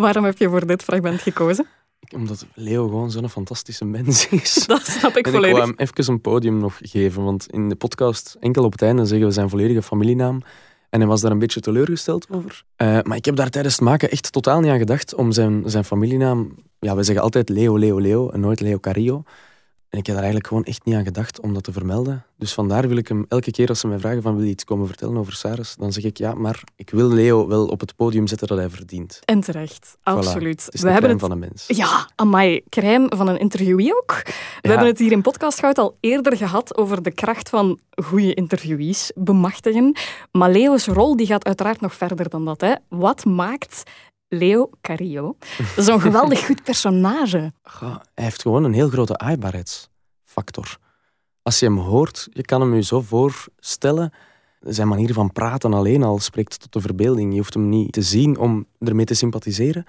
[0.00, 1.66] Waarom heb je voor dit fragment gekozen?
[2.14, 4.54] Omdat Leo gewoon zo'n fantastische mens is.
[4.66, 5.56] Dat snap ik En ik volledig.
[5.56, 9.06] wou hem even een podium nog geven, want in de podcast enkel op het einde
[9.06, 10.42] zeggen we zijn volledige familienaam.
[10.90, 12.64] En hij was daar een beetje teleurgesteld over.
[12.76, 15.62] Eh, maar ik heb daar tijdens het maken echt totaal niet aan gedacht om zijn,
[15.66, 16.54] zijn familienaam...
[16.80, 19.22] Ja, wij zeggen altijd Leo, Leo, Leo en nooit Leo Carrillo.
[19.88, 22.24] En ik heb daar eigenlijk gewoon echt niet aan gedacht om dat te vermelden.
[22.36, 24.64] Dus vandaar wil ik hem elke keer als ze mij vragen van wil je iets
[24.64, 27.96] komen vertellen over Saris, dan zeg ik ja, maar ik wil Leo wel op het
[27.96, 29.20] podium zetten dat hij verdient.
[29.24, 30.02] En terecht, Voilà.
[30.02, 30.64] absoluut.
[30.64, 31.64] Het is We de hebben het van een mens.
[31.66, 34.12] Ja, amai, crème van een interviewee ook.
[34.24, 34.68] We Ja.
[34.70, 39.12] hebben het hier in Podcast Goud al eerder gehad over de kracht van goede interviewees
[39.14, 39.96] bemachtigen.
[40.32, 42.60] Maar Leo's rol die gaat uiteraard nog verder dan dat.
[42.60, 42.72] Hè.
[42.88, 43.82] Wat maakt
[44.28, 45.36] Leo Carrillo
[45.76, 47.52] zo'n geweldig goed personage?
[48.14, 50.78] Hij heeft gewoon een heel grote aaibaarheidsfactor.
[51.42, 54.12] Als je hem hoort, je kan hem je zo voorstellen.
[54.60, 57.32] Zijn manier van praten alleen al spreekt tot de verbeelding.
[57.32, 59.84] Je hoeft hem niet te zien om ermee te sympathiseren.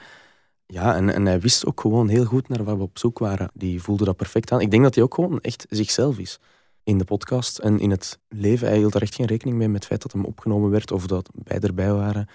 [0.65, 3.52] Ja, en, en hij wist ook gewoon heel goed naar waar we op zoek waren.
[3.54, 4.62] Die voelde dat perfect aan.
[4.62, 6.39] Ik denk dat hij ook gewoon echt zichzelf is.
[6.84, 8.67] In de podcast en in het leven.
[8.67, 11.08] Hij hield er echt geen rekening mee met het feit dat hem opgenomen werd of
[11.08, 12.28] dat wij erbij waren.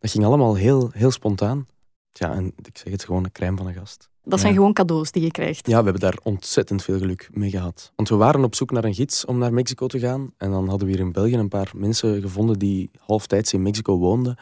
[0.00, 1.66] Dat ging allemaal heel, heel spontaan.
[2.12, 4.08] Ja, en ik zeg het gewoon, een crème van een gast.
[4.24, 4.58] Dat zijn Ja.
[4.58, 5.66] gewoon cadeaus die je krijgt.
[5.66, 7.92] Ja, we hebben daar ontzettend veel geluk mee gehad.
[7.96, 10.32] Want we waren op zoek naar een gids om naar Mexico te gaan.
[10.36, 13.98] En dan hadden we hier in België een paar mensen gevonden die halftijds in Mexico
[13.98, 14.36] woonden.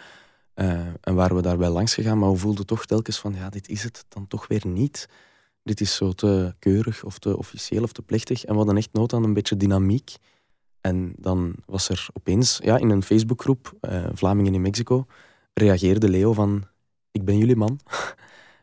[0.55, 3.69] Eh, en waren we daarbij langs gegaan, maar we voelden toch telkens van, ja, dit
[3.69, 5.09] is het dan toch weer niet.
[5.63, 8.45] Dit is zo te keurig of te officieel of te plechtig.
[8.45, 10.15] En we hadden echt nood aan een beetje dynamiek.
[10.81, 15.07] En dan was er opeens, ja, in een Facebookgroep, eh, Vlamingen in Mexico,
[15.59, 16.65] reageerde Leo van,
[17.11, 17.81] ik ben jullie man.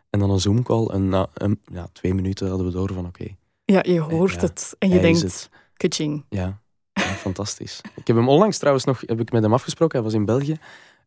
[0.10, 3.26] En dan een Zoom-call en na een, ja, twee minuten hadden we door van oké,
[3.66, 5.50] Ja, je hoort Ja, het en je denkt, het.
[5.74, 6.26] kaching.
[6.30, 6.60] Ja,
[6.94, 7.82] ja, fantastisch.
[7.96, 9.96] Ik heb hem onlangs trouwens nog heb ik met hem afgesproken.
[10.00, 10.58] Hij was in België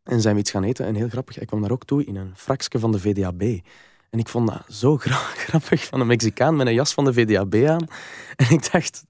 [0.03, 0.87] en zijn we iets gaan eten.
[0.87, 3.42] En heel grappig, hij kwam daar ook toe in een fraksje van de VDAB.
[4.11, 7.12] En ik vond dat zo gra- grappig van een Mexicaan met een jas van de
[7.12, 7.87] VDAB aan.
[8.37, 9.05] En ik dacht,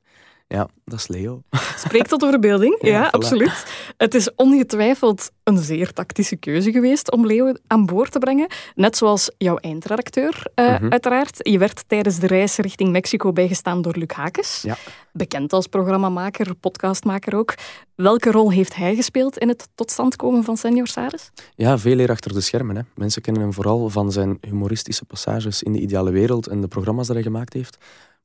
[0.48, 1.42] ja, dat is Leo.
[1.86, 3.10] Spreekt tot de verbeelding, ja, Ja, voilà.
[3.10, 3.66] absoluut.
[3.96, 8.46] Het is ongetwijfeld een zeer tactische keuze geweest om Leo aan boord te brengen.
[8.74, 10.90] Net zoals jouw eindredacteur, eh, Mhm.
[10.92, 11.38] uiteraard.
[11.48, 14.62] Je werd tijdens de reis richting Mexico bijgestaan door Luc Hakes.
[14.62, 14.76] Ja.
[15.12, 17.54] Bekend als programmamaker, podcastmaker ook.
[17.94, 21.30] Welke rol heeft hij gespeeld in het tot stand komen van Senior Saris?
[21.54, 22.76] Ja, veel eer achter de schermen.
[22.76, 22.82] Hè.
[22.94, 27.06] Mensen kennen hem vooral van zijn humoristische passages in de ideale wereld en de programma's
[27.06, 27.76] die hij gemaakt heeft.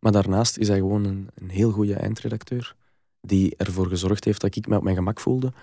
[0.03, 2.75] Maar daarnaast is hij gewoon een, een heel goede eindredacteur.
[3.21, 5.53] Die ervoor gezorgd heeft dat ik me op mijn gemak voelde.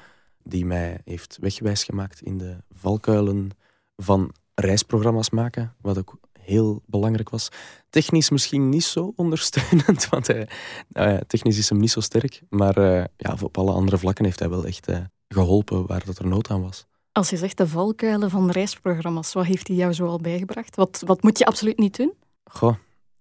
[0.42, 3.50] Die mij heeft wegwijs gemaakt in de valkuilen
[3.96, 5.74] van reisprogramma's maken.
[5.80, 7.48] Wat ook heel belangrijk was.
[7.90, 10.48] Technisch misschien niet zo ondersteunend, want hij,
[10.88, 12.42] nou ja, technisch is hem niet zo sterk.
[12.48, 14.98] Maar eh, ja, op alle andere vlakken heeft hij wel echt eh,
[15.28, 16.86] geholpen waar dat er nood aan was.
[17.12, 20.76] Als je zegt de valkuilen van reisprogramma's, wat heeft hij jou zo al bijgebracht?
[20.76, 22.12] Wat, wat moet je absoluut niet doen?
[22.44, 22.74] Goh,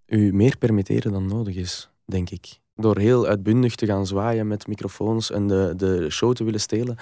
[0.10, 2.60] u meer permitteren dan nodig is, denk ik.
[2.76, 6.96] Door heel uitbundig te gaan zwaaien met microfoons en de, de show te willen stelen.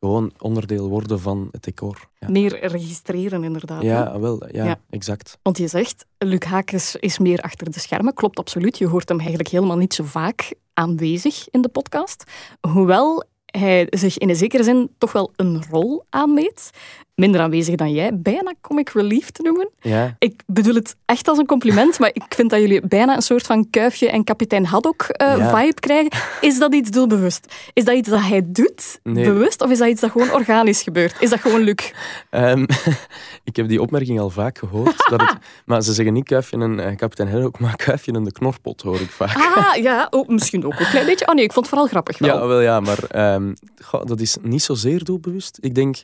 [0.00, 2.08] Gewoon onderdeel worden van het decor.
[2.18, 3.82] Ja, Meer registreren, inderdaad.
[3.82, 4.80] ja wel, ja, Ja.
[4.90, 5.38] exact.
[5.42, 8.14] Want je zegt, Luc Hakes is meer achter de schermen.
[8.14, 8.78] Klopt absoluut.
[8.78, 12.24] Je hoort hem eigenlijk helemaal niet zo vaak aanwezig in de podcast.
[12.60, 16.70] Hoewel hij zich in een zekere zin toch wel een rol aanmeet.
[17.18, 18.18] Minder aanwezig dan jij.
[18.18, 19.68] Bijna comic relief te noemen.
[19.80, 23.22] Ja, Ik bedoel het echt als een compliment, maar ik vind dat jullie bijna een
[23.22, 25.70] soort van kuifje en kapitein Haddock eh, Ja.
[25.74, 26.10] krijgen.
[26.40, 27.54] Is dat iets doelbewust?
[27.72, 29.24] Is dat iets dat hij doet, Nee.
[29.24, 31.16] bewust, of is dat iets dat gewoon organisch gebeurt?
[31.20, 31.92] Is dat gewoon Luc?
[32.30, 32.66] Ehm,
[33.44, 34.96] ik heb die opmerking al vaak gehoord.
[35.10, 38.32] dat het, maar ze zeggen niet kuifje en eh, kapitein Haddock, maar kuifje en de
[38.32, 39.36] knorpot hoor ik vaak.
[39.36, 41.26] Ah, ja, oh, misschien ook een klein beetje.
[41.28, 42.38] Oh nee, ik vond het vooral grappig wel.
[42.40, 43.54] Ja, wel ja, maar ehm,
[43.84, 45.58] goh, dat is niet zozeer doelbewust.
[45.60, 45.96] Ik denk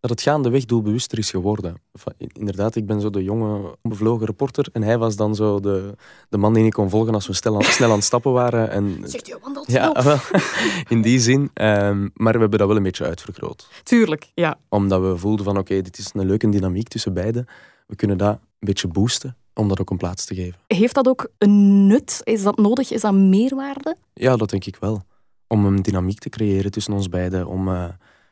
[0.00, 1.74] dat het gaandeweg doelbewuster is geworden.
[2.18, 5.94] I- inderdaad, ik ben zo de jonge, onbevlogen reporter en hij was dan zo de,
[6.28, 8.70] de man die ik kon volgen als we snel aan, snel aan het stappen waren.
[8.70, 10.16] En, Zegt je wandelt ja, wel,
[10.88, 11.50] in die zin.
[11.54, 13.68] Ehm, maar we hebben dat wel een beetje uitvergroot.
[13.82, 14.58] Tuurlijk, ja.
[14.68, 17.46] Omdat we voelden van, oké, dit is een leuke dynamiek tussen beiden.
[17.86, 20.58] We kunnen dat een beetje boosten om dat ook een plaats te geven.
[20.66, 22.20] Heeft dat ook een nut?
[22.24, 22.90] Is dat nodig?
[22.90, 23.96] Is dat meerwaarde?
[24.14, 25.02] Ja, dat denk ik wel.
[25.46, 27.46] Om een dynamiek te creëren tussen ons beiden.
[27.46, 27.84] Om eh,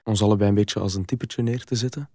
[0.08, 2.10] ons allebei een beetje als een typetje neer te zetten.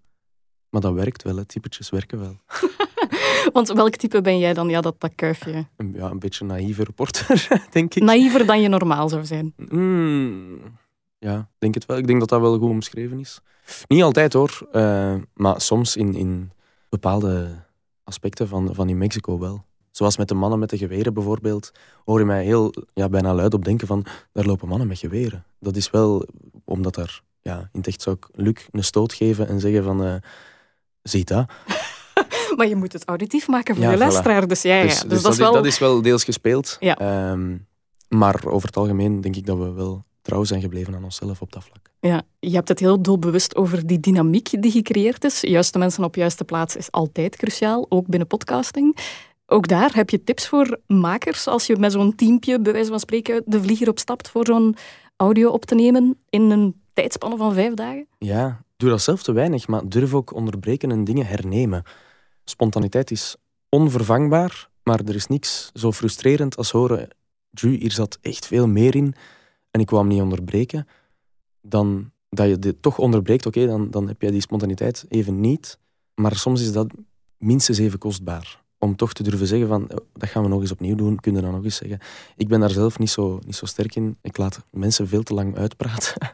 [0.69, 1.45] Maar dat werkt wel, hè.
[1.45, 2.35] typetjes werken wel.
[3.53, 4.69] Want welk type ben jij dan?
[4.69, 5.67] Ja, dat, dat kuifje.
[5.77, 8.03] Een, ja, een beetje naïeve reporter, denk ik.
[8.03, 9.53] Naïver dan je normaal zou zijn.
[9.57, 10.59] Mm,
[11.19, 11.97] ja, denk het wel.
[11.97, 13.39] Ik denk dat dat wel goed omschreven is.
[13.87, 16.51] Niet altijd hoor, uh, maar soms in, in
[16.89, 17.63] bepaalde
[18.03, 19.65] aspecten van, van in Mexico wel.
[19.91, 21.71] Zoals met de mannen met de geweren bijvoorbeeld,
[22.05, 25.45] hoor je mij heel ja, bijna luid op denken van daar lopen mannen met geweren.
[25.59, 26.27] Dat is wel
[26.63, 30.05] omdat daar, ja, in het echt zou ik Luc een stoot geven en zeggen van
[30.05, 30.15] uh,
[31.01, 31.51] ziet dat.
[32.57, 34.47] maar je moet het auditief maken voor ja, je luisteraar.
[34.47, 34.83] Dus, ja, ja.
[34.83, 35.53] Dus, dus, dus dat, is wel...
[35.53, 36.77] dat is wel deels gespeeld.
[36.79, 37.31] Ja.
[37.31, 37.67] Um,
[38.07, 41.51] maar over het algemeen denk ik dat we wel trouw zijn gebleven aan onszelf op
[41.51, 41.89] dat vlak.
[41.99, 45.41] Ja, je hebt het heel doelbewust over die dynamiek die gecreëerd is.
[45.41, 48.97] Juiste mensen op juiste plaats is altijd cruciaal, ook binnen podcasting.
[49.45, 52.99] Ook daar heb je tips voor makers als je met zo'n teampje, bij wijze van
[52.99, 54.75] spreken, de vlieger opstapt voor zo'n
[55.15, 58.07] audio op te nemen in een tijdspanne van vijf dagen?
[58.17, 61.83] Ja, doe dat zelf te weinig, maar durf ook onderbreken en dingen hernemen.
[62.43, 63.35] Spontaniteit is
[63.69, 67.07] onvervangbaar, maar er is niks zo frustrerend als horen
[67.53, 69.13] Drew, hier zat echt veel meer in
[69.71, 70.87] en ik hem niet onderbreken.
[71.61, 75.77] Dan dat je dit toch onderbreekt, oké, dan, dan heb jij die spontaniteit even niet.
[76.15, 76.93] Maar soms is dat
[77.37, 80.71] minstens even kostbaar om toch te durven zeggen van, oh, dat gaan we nog eens
[80.71, 81.99] opnieuw doen, kun je dan nog eens zeggen.
[82.35, 84.17] Ik ben daar zelf niet zo, niet zo sterk in.
[84.21, 86.13] Ik laat mensen veel te lang uitpraten.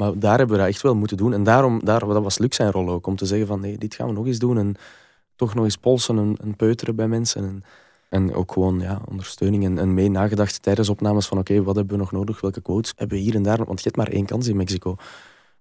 [0.00, 1.32] maar daar hebben we dat echt wel moeten doen.
[1.32, 3.94] En daarom, daar, dat was Luc zijn rol ook, om te zeggen van, nee, dit
[3.94, 4.58] gaan we nog eens doen.
[4.58, 4.74] En
[5.36, 7.44] toch nog eens polsen en, en peuteren bij mensen.
[7.44, 7.62] En,
[8.08, 11.94] en ook gewoon ja, ondersteuning en, en mee nagedacht tijdens opnames van oké, wat hebben
[11.94, 12.40] we nog nodig?
[12.40, 13.64] Welke quotes hebben we hier en daar?
[13.64, 14.96] Want je hebt maar één kans in Mexico.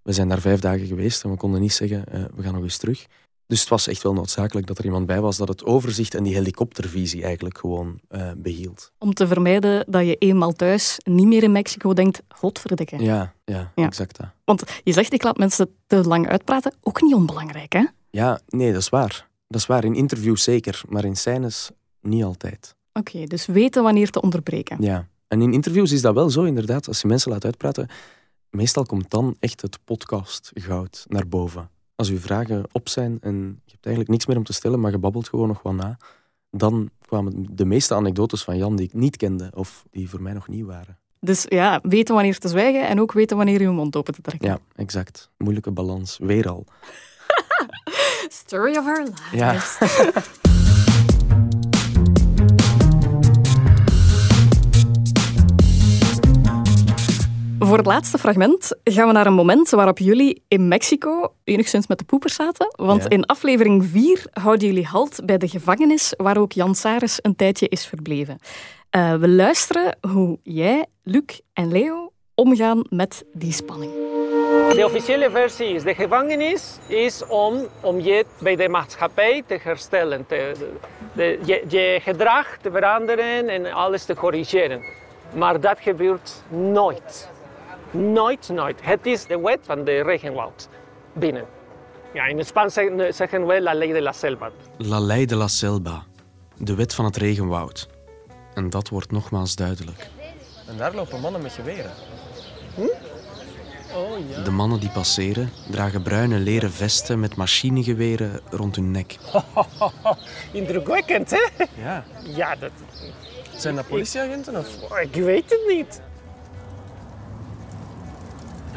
[0.02, 2.64] We zijn daar vijf dagen geweest en we konden niet zeggen, uh, we gaan nog
[2.64, 3.06] eens terug.
[3.50, 6.24] Dus het was echt wel noodzakelijk dat er iemand bij was dat het overzicht en
[6.24, 8.92] die helikoptervisie eigenlijk gewoon uh, behield.
[8.98, 13.04] Om te vermijden dat je eenmaal thuis niet meer in Mexico denkt, godverdikke.
[13.04, 14.28] Ja, ja, ja, exact dat.
[14.44, 17.86] Want je zegt, ik laat mensen te lang uitpraten, ook niet onbelangrijk hè?
[18.10, 19.28] Ja, nee, dat is waar.
[19.48, 21.70] Dat is waar, in interviews zeker, maar in scènes
[22.02, 22.76] niet altijd.
[22.94, 24.82] Oké, dus weten wanneer te onderbreken.
[24.82, 26.88] Ja, en in interviews is dat wel zo inderdaad.
[26.88, 27.88] Als je mensen laat uitpraten,
[28.50, 33.62] meestal komt dan echt het podcast goud naar boven als uw vragen op zijn en
[33.66, 35.98] je hebt eigenlijk niks meer om te stellen, maar je babbelt gewoon nog wat na,
[36.52, 40.34] dan kwamen de meeste anekdotes van Jan die ik niet kende of die voor mij
[40.34, 40.98] nog nieuw waren.
[41.20, 44.50] Dus ja, weten wanneer te zwijgen en ook weten wanneer je mond open te trekken.
[44.50, 45.30] Ja, exact.
[45.38, 46.18] Moeilijke balans.
[46.22, 46.66] Weer al.
[48.44, 49.32] Story of our lives.
[49.32, 50.24] Ja.
[57.60, 61.98] Voor het laatste fragment gaan we naar een moment waarop jullie in Mexico enigszins met
[61.98, 62.74] de poepers zaten.
[62.76, 67.36] Want in aflevering 4 houden jullie halt bij de gevangenis waar ook Jan Saris een
[67.36, 68.40] tijdje is verbleven.
[68.96, 73.92] Uh, we luisteren hoe jij, Luc en Leo omgaan met die spanning.
[74.74, 80.26] De officiële versie is, de gevangenis is om, om je bij de maatschappij te herstellen,
[80.26, 80.52] te,
[81.14, 84.82] de, je, je gedrag te veranderen en alles te corrigeren.
[85.36, 87.30] Maar dat gebeurt nooit.
[87.92, 88.80] Nooit, nooit.
[88.82, 90.70] Het is de wet van de regenwoud
[91.14, 91.46] binnen.
[92.14, 92.74] Ja, in Spaans
[93.10, 94.52] zeggen we la ley de la selva.
[94.78, 96.04] La ley de la selva.
[96.58, 97.90] De wet van het regenwoud.
[98.54, 100.08] En dat wordt nogmaals duidelijk.
[100.68, 101.92] En daar lopen mannen met geweren.
[102.76, 102.82] Hm?
[103.96, 104.42] Oh, ja.
[104.42, 109.18] De mannen die passeren dragen bruine leren vesten met machinegeweren rond hun nek.
[110.52, 111.66] Indrukwekkend, hè?
[111.82, 112.04] Ja.
[112.24, 112.72] Ja, dat...
[113.56, 115.00] Zijn dat politieagenten of?
[115.02, 116.02] Ik weet het niet.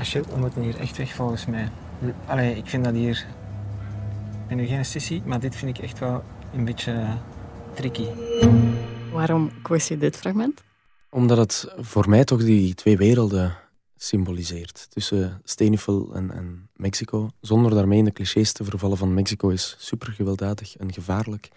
[0.02, 1.68] Ah, shit, we moeten hier echt weg volgens mij.
[2.26, 3.26] Allee, ik vind dat hier...
[4.32, 6.22] Ik ben nu geen sissy, maar dit vind ik echt wel
[6.54, 7.06] een beetje
[7.74, 8.06] tricky.
[9.12, 10.62] Waarom koos je dit fragment?
[11.10, 13.54] Omdat het voor mij toch die twee werelden
[13.96, 14.86] symboliseert.
[14.90, 17.30] Tussen Stenifel en, en Mexico.
[17.40, 21.48] Zonder daarmee in de clichés te vervallen van Mexico is super gewelddadig en gevaarlijk.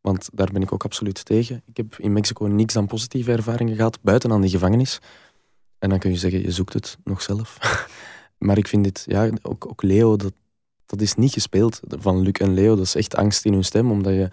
[0.00, 1.62] Want daar ben ik ook absoluut tegen.
[1.66, 5.00] Ik heb in Mexico niks dan positieve ervaringen gehad, buiten aan die gevangenis.
[5.78, 7.58] En dan kun je zeggen, je zoekt het nog zelf.
[8.46, 10.32] maar ik vind dit, ja, ook, ook Leo, dat,
[10.86, 12.76] dat is niet gespeeld van Luc en Leo.
[12.76, 14.28] Dat is echt angst in hun stem, omdat je,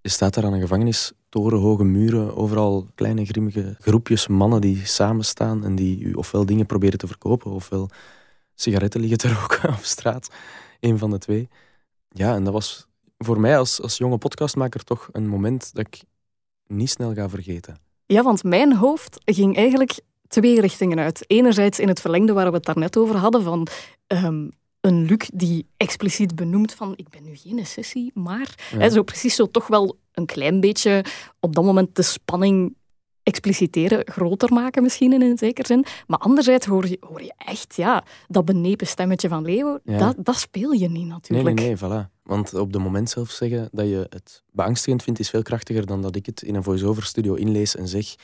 [0.00, 5.24] je staat daar aan een gevangenis, torenhoge muren, overal kleine grimmige groepjes mannen die samen
[5.24, 7.90] staan en die u ofwel dingen proberen te verkopen, ofwel
[8.54, 10.30] sigaretten liggen te roken op straat.
[10.80, 11.48] Een van de twee.
[12.08, 12.86] Ja, en dat was
[13.18, 16.02] voor mij als, als jonge podcastmaker toch een moment dat ik
[16.66, 17.78] niet snel ga vergeten.
[18.06, 21.24] Ja, want mijn hoofd ging eigenlijk twee richtingen uit.
[21.26, 23.66] Enerzijds in het verlengde waar we het daarnet over hadden, van
[24.06, 28.78] um, een Luc die expliciet benoemt van ik ben nu geen sessie, maar ja.
[28.78, 31.04] hè, zo precies zo toch wel een klein beetje
[31.40, 32.74] op dat moment de spanning
[33.22, 35.84] expliciteren, groter maken misschien in een zekere zin.
[36.06, 39.98] Maar anderzijds hoor je, hoor je echt, ja, dat benepen stemmetje van Leo, Ja.
[39.98, 41.58] dat, dat speel je niet Nee, natuurlijk.
[41.58, 42.20] nee, nee, voilà.
[42.22, 46.02] Want op de moment zelf zeggen dat je het beangstigend vindt, is veel krachtiger dan
[46.02, 48.14] dat ik het in een voice-over studio inlees en zeg,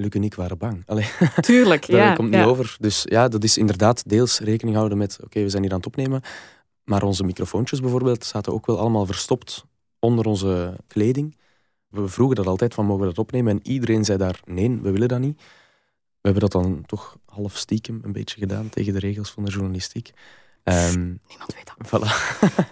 [0.00, 0.82] Luc en ik waren bang.
[0.86, 1.06] Allee,
[1.40, 2.14] Tuurlijk, daar ja.
[2.14, 2.38] komt ja.
[2.38, 2.76] niet over.
[2.78, 5.86] Dus ja, dat is inderdaad deels rekening houden met, oké, we zijn hier aan het
[5.86, 6.22] opnemen,
[6.84, 9.64] maar onze microfoontjes bijvoorbeeld zaten ook wel allemaal verstopt
[9.98, 11.36] onder onze kleding.
[11.88, 13.52] We vroegen dat altijd van, mogen we dat opnemen?
[13.52, 15.36] En iedereen zei daar, nee, we willen dat niet.
[16.20, 19.50] We hebben dat dan toch half stiekem een beetje gedaan tegen de regels van de
[19.50, 20.12] journalistiek.
[20.62, 21.88] Ehm, Niemand weet dat.
[21.88, 22.08] Voilà.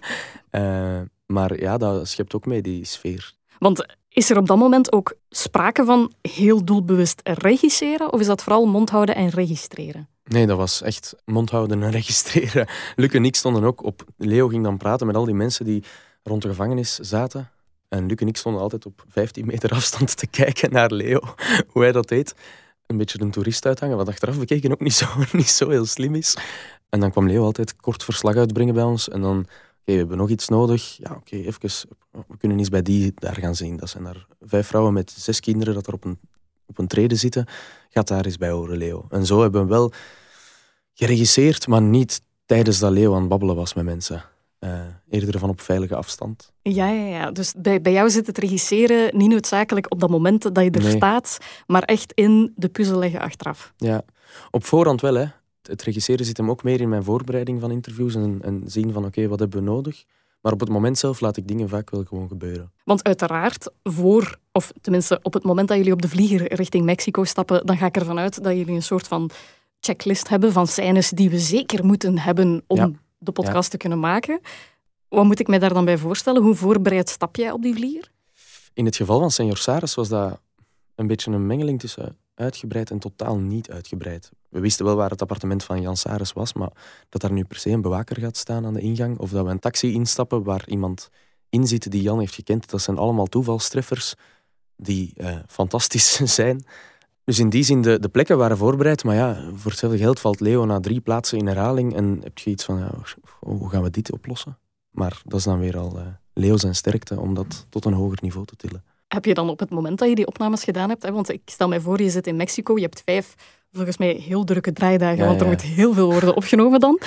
[0.51, 3.35] Eh, maar ja, dat schept ook mee, die sfeer.
[3.59, 8.13] Want is er op dat moment ook sprake van heel doelbewust regisseren?
[8.13, 10.09] Of is dat vooral mond houden en registreren?
[10.25, 12.69] Nee, dat was echt mond houden en registreren.
[12.97, 14.05] Luc en ik stonden ook op...
[14.17, 15.85] Leo ging dan praten met al die mensen die
[16.23, 17.51] rond de gevangenis zaten.
[17.89, 21.21] En Luc en ik stonden altijd op 15 meter afstand te kijken naar Leo,
[21.73, 22.35] hoe hij dat deed.
[22.87, 26.15] Een beetje een toerist uithangen, wat achteraf bekeken ook niet zo, niet zo heel slim
[26.15, 26.37] is.
[26.89, 29.09] En dan kwam Leo altijd kort verslag uitbrengen bij ons.
[29.09, 29.47] En dan,
[29.93, 30.97] we hebben nog iets nodig.
[30.97, 31.71] Ja, oké, even,
[32.27, 33.77] we kunnen eens bij die daar gaan zien.
[33.77, 36.19] Dat zijn daar vijf vrouwen met zes kinderen dat er op een,
[36.67, 37.47] op een trede zitten.
[37.89, 39.07] Gaat daar eens bij horen, Leo.
[39.11, 39.93] En zo hebben we wel
[40.95, 44.25] geregisseerd, maar niet tijdens dat Leo aan het babbelen was met mensen.
[44.59, 46.53] Eh, eerder van op veilige afstand.
[46.63, 47.31] Ja, ja, ja.
[47.31, 50.83] Dus bij, bij jou zit het regisseren niet noodzakelijk op dat moment dat je er
[50.83, 50.97] Nee.
[50.97, 53.73] staat, maar echt in de puzzel leggen achteraf.
[53.77, 54.03] Ja,
[54.51, 55.15] op voorhand wel.
[55.15, 55.25] Hè.
[55.69, 59.05] Het regisseren zit hem ook meer in mijn voorbereiding van interviews en, en zien van
[59.05, 60.05] oké, wat hebben we nodig.
[60.41, 62.73] Maar op het moment zelf laat ik dingen vaak wel gewoon gebeuren.
[62.85, 67.25] Want uiteraard, voor, of tenminste op het moment dat jullie op de vlieger richting Mexico
[67.25, 69.31] stappen, dan ga ik ervan uit dat jullie een soort van
[69.81, 72.91] checklist hebben van scènes die we zeker moeten hebben om Ja.
[73.19, 74.41] de podcast te kunnen maken.
[75.09, 76.43] Wat moet ik mij daar dan bij voorstellen?
[76.43, 78.11] Hoe voorbereid stap jij op die vlieger?
[78.75, 80.41] In het geval van Senor Saris was dat
[80.95, 84.31] een beetje een mengeling tussen uitgebreid en totaal niet uitgebreid.
[84.49, 86.71] We wisten wel waar het appartement van Jan Saris was, maar
[87.09, 89.51] dat daar nu per se een bewaker gaat staan aan de ingang, of dat we
[89.51, 91.11] een taxi instappen waar iemand
[91.49, 94.15] in zit die Jan heeft gekend, dat zijn allemaal toevalstreffers
[94.77, 96.65] die eh, fantastisch zijn.
[97.25, 100.41] Dus in die zin, de, de plekken waren voorbereid, maar ja, voor hetzelfde geld valt
[100.41, 102.95] Leo na drie plaatsen in herhaling en heb je iets van, ja,
[103.41, 104.59] hoe gaan we dit oplossen?
[104.91, 108.19] Maar dat is dan weer al eh, Leo zijn sterkte om dat tot een hoger
[108.21, 108.85] niveau te tillen.
[109.09, 111.41] Heb je dan op het moment dat je die opnames gedaan hebt, hè, want ik
[111.45, 113.35] stel mij voor, je zit in Mexico, je hebt vijf,
[113.73, 115.53] volgens mij heel drukke draaidagen, Ja, want er ja.
[115.53, 117.01] moet heel veel worden opgenomen dan.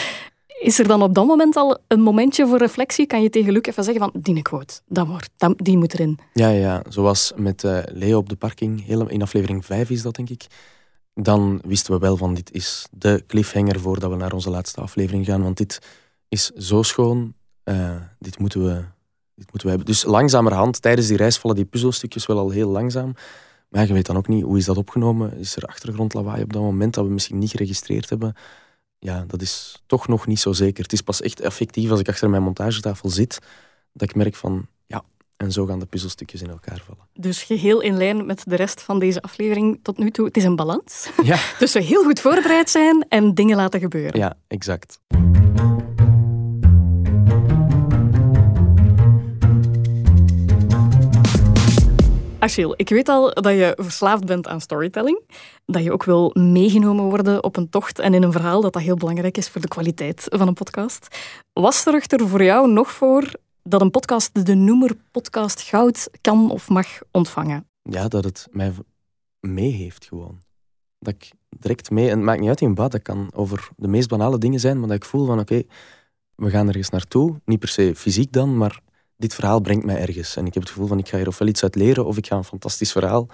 [0.61, 3.05] Is er dan op dat moment al een momentje voor reflectie?
[3.05, 6.19] Kan je tegen Luc even zeggen van, die quote, dat wordt, dat, die moet erin.
[6.33, 10.15] Ja, ja, zoals met eh, Leo op de parking, heel, in aflevering 5 is dat
[10.15, 10.45] denk ik.
[11.13, 15.25] Dan wisten we wel van dit is de cliffhanger voordat we naar onze laatste aflevering
[15.25, 15.43] gaan.
[15.43, 15.79] Want dit
[16.29, 17.33] is zo schoon,
[17.63, 18.83] eh, dit, moeten we,
[19.41, 19.85] dit moeten we hebben.
[19.93, 23.13] Dus langzamerhand, tijdens die reis vallen die puzzelstukjes wel al heel langzaam.
[23.69, 25.37] Maar je weet dan ook niet, hoe is dat opgenomen?
[25.37, 28.33] Is er achtergrondlawaai op dat moment dat we misschien niet geregistreerd hebben?
[28.99, 30.83] Ja, dat is toch nog niet zo zeker.
[30.83, 33.39] Het is pas echt effectief als ik achter mijn montagetafel zit,
[33.93, 35.03] dat ik merk van, ja,
[35.37, 37.07] en zo gaan de puzzelstukjes in elkaar vallen.
[37.13, 40.25] Dus geheel in lijn met de rest van deze aflevering tot nu toe.
[40.25, 44.19] Het is een balans Ja, tussen heel goed voorbereid zijn en dingen laten gebeuren.
[44.19, 44.99] ja exact.
[52.41, 55.21] Achille, ik weet al dat je verslaafd bent aan storytelling.
[55.65, 58.81] Dat je ook wil meegenomen worden op een tocht en in een verhaal, dat dat
[58.81, 61.07] heel belangrijk is voor de kwaliteit van een podcast.
[61.53, 63.31] Was zorgt er voor jou nog voor
[63.63, 67.67] dat een podcast de noemer podcast goud kan of mag ontvangen?
[67.81, 68.71] Ja, dat het mij
[69.39, 70.39] mee heeft gewoon.
[70.99, 73.87] Dat ik direct mee, en het maakt niet uit in wat, dat kan over de
[73.87, 75.63] meest banale dingen zijn, maar dat ik voel van oké,
[76.35, 77.41] we gaan ergens naartoe.
[77.45, 78.81] Niet per se fysiek dan, maar
[79.21, 80.35] dit verhaal brengt mij ergens.
[80.35, 82.27] En ik heb het gevoel van ik ga hier ofwel iets uit leren of ik
[82.27, 83.27] ga een fantastisch verhaal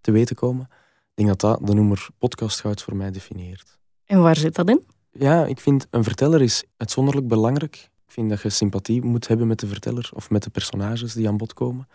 [0.00, 0.68] te weten komen.
[1.14, 3.78] Ik denk dat dat de noemer podcast goud voor mij definieert.
[4.04, 4.84] En waar zit dat in?
[5.12, 7.74] Ja, ik vind een verteller is uitzonderlijk belangrijk.
[8.06, 11.28] Ik vind dat je sympathie moet hebben met de verteller of met de personages die
[11.28, 11.88] aan bod komen.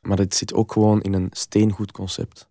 [0.00, 2.48] Maar het zit ook gewoon in een steengoed concept.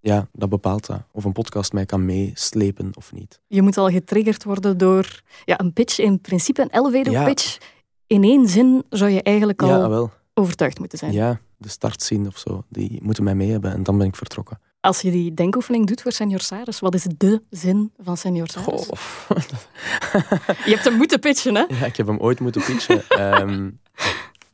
[0.00, 1.02] Ja, dat bepaalt dat.
[1.12, 3.40] Of een podcast mij kan meeslepen of niet.
[3.46, 7.24] Je moet al getriggerd worden door ja, een pitch, in principe een elevator Ja.
[7.24, 7.58] pitch.
[8.06, 10.10] In één zin zou je eigenlijk al Ja, wel.
[10.34, 11.12] overtuigd moeten zijn.
[11.12, 12.62] Ja, de startzin of zo.
[12.68, 14.60] Die moeten mij mee hebben en dan ben ik vertrokken.
[14.80, 18.86] Als je die denkoefening doet voor Senior Saris, wat is de zin van Senior Saris?
[18.86, 18.98] Goh.
[20.66, 21.64] Je hebt hem moeten pitchen, hè?
[21.68, 23.02] Ja, ik heb hem ooit moeten pitchen.
[23.08, 23.70] Ehm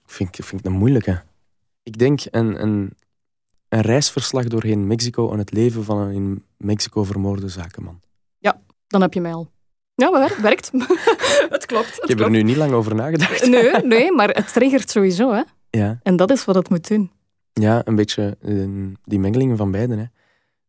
[0.07, 1.23] vind, ik- vind ik een moeilijke.
[1.83, 2.95] Ik denk een, een,
[3.69, 8.01] een reisverslag doorheen Mexico en het leven van een in Mexico vermoorde zakenman.
[8.87, 9.51] Dan heb je mij al.
[9.95, 10.71] Ja, maar wer- werkt.
[11.57, 11.87] het klopt.
[11.95, 13.47] Het Ik heb er nu niet lang over nagedacht.
[13.49, 15.43] Nee, nee, maar het triggert sowieso, hè?
[15.71, 17.11] Ja, En dat is wat het moet doen.
[17.53, 18.55] ja een beetje eh,
[19.05, 19.99] die mengelingen van beiden.
[19.99, 20.05] Hè.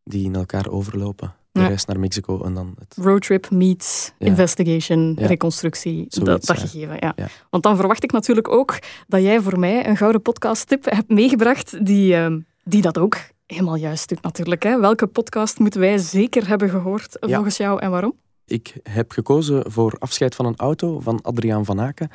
[0.04, 1.34] die in elkaar overlopen.
[1.52, 1.68] De Ja.
[1.68, 2.96] reis naar Mexico en dan het...
[3.06, 4.26] Roadtrip meets Ja.
[4.28, 5.28] investigation, Ja.
[5.28, 6.96] reconstructie, dat, Zoiets, dat gegeven.
[7.00, 7.16] Ja.
[7.50, 11.86] Want dan verwacht ik natuurlijk ook dat jij voor mij een gouden podcast-tip hebt meegebracht
[11.86, 14.64] die, ehm, die dat ook helemaal juist doet natuurlijk.
[14.64, 14.80] Hè.
[14.80, 18.14] Welke podcast moeten wij zeker hebben gehoord volgens jou en waarom?
[18.46, 22.10] Ik heb gekozen voor Afscheid van een auto van Adriaan van Aken,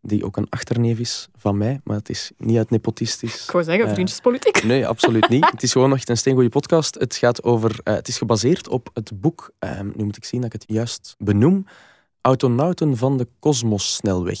[0.00, 3.44] die ook een achterneef is van mij, maar het is niet uit nepotistisch.
[3.44, 4.62] Ik wou zeggen, Eh, vriendjespolitiek.
[4.72, 5.50] Nee, absoluut niet.
[5.50, 6.94] Het is gewoon echt een steengoede podcast.
[6.94, 10.40] Het gaat over, eh, het is gebaseerd op het boek, eh, nu moet ik zien
[10.40, 11.66] dat ik het juist benoem,
[12.20, 14.38] Autonauten van de Cosmossnelweg.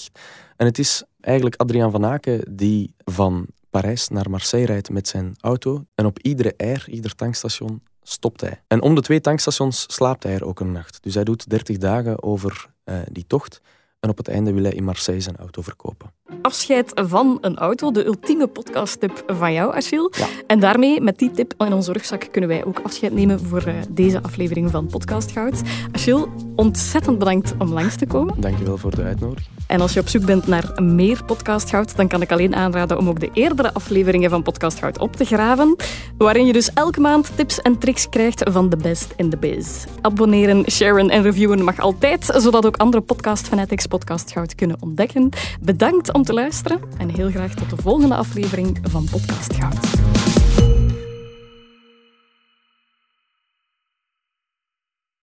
[0.56, 5.34] En het is eigenlijk Adriaan van Aken die van Parijs naar Marseille rijdt met zijn
[5.40, 5.84] auto.
[5.94, 8.62] En op iedere eir, ieder tankstation, stopt hij.
[8.66, 11.02] En om de twee tankstations slaapt hij er ook een nacht.
[11.02, 13.60] Dus hij doet 30 dagen over eh, die tocht.
[14.02, 16.10] En op het einde wil hij in Marseille zijn auto verkopen.
[16.42, 20.12] Afscheid van een auto, de ultieme podcast-tip van jou, Achille.
[20.16, 20.26] Ja.
[20.46, 23.74] En daarmee, met die tip in onze rugzak, kunnen wij ook afscheid nemen voor eh,
[23.88, 25.62] deze aflevering van Podcast Goud.
[25.92, 26.26] Achille,
[26.56, 28.40] ontzettend bedankt om langs te komen.
[28.40, 29.48] Dankjewel voor de uitnodiging.
[29.66, 32.98] En als je op zoek bent naar meer Podcast Goud, dan kan ik alleen aanraden
[32.98, 35.76] om ook de eerdere afleveringen van Podcast Goud op te graven,
[36.18, 39.84] waarin je dus elke maand tips en tricks krijgt van de best in the biz.
[40.00, 45.28] Abonneren, sharen en reviewen mag altijd, zodat ook andere podcast fanatics Podcast Goud kunnen ontdekken.
[45.60, 50.11] Bedankt om te luisteren en heel graag tot de volgende aflevering van Podcast Goud.